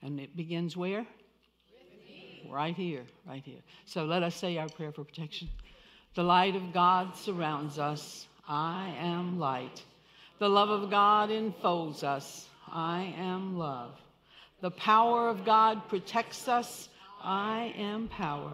And 0.01 0.18
it 0.18 0.38
begins 0.38 0.78
where? 0.78 1.05
Right 2.49 2.74
here, 2.74 3.03
right 3.28 3.43
here. 3.43 3.59
So 3.86 4.05
let 4.05 4.24
us 4.24 4.36
say 4.36 4.57
our 4.57 4.70
prayer 4.70 4.93
for 4.93 5.03
protection. 5.03 5.49
The 6.16 6.24
light 6.24 6.55
of 6.55 6.74
God 6.74 7.18
surrounds 7.18 7.80
us. 7.80 8.28
I 8.47 8.95
am 8.97 9.39
light. 9.39 9.84
The 10.39 10.47
love 10.49 10.70
of 10.70 10.89
God 10.89 11.32
enfolds 11.32 12.01
us. 12.01 12.47
I 12.72 13.14
am 13.18 13.57
love. 13.57 13.91
The 14.61 14.72
power 14.72 15.28
of 15.28 15.43
God 15.43 15.89
protects 15.89 16.47
us. 16.47 16.88
I 17.22 17.74
am 17.78 18.07
power. 18.07 18.53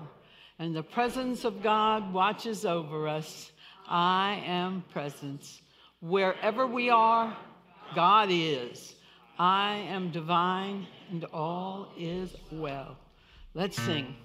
And 0.57 0.75
the 0.75 0.81
presence 0.81 1.45
of 1.45 1.61
God 1.61 2.11
watches 2.11 2.65
over 2.65 3.07
us. 3.07 3.51
I 3.89 4.43
am 4.45 4.83
presence. 4.93 5.61
Wherever 5.99 6.67
we 6.67 6.91
are, 6.91 7.35
God 7.95 8.29
is. 8.31 8.95
I 9.39 9.75
am 9.89 10.11
divine, 10.11 10.85
and 11.09 11.25
all 11.33 11.91
is 11.97 12.35
well. 12.51 12.97
Let's 13.55 13.81
sing. 13.81 14.15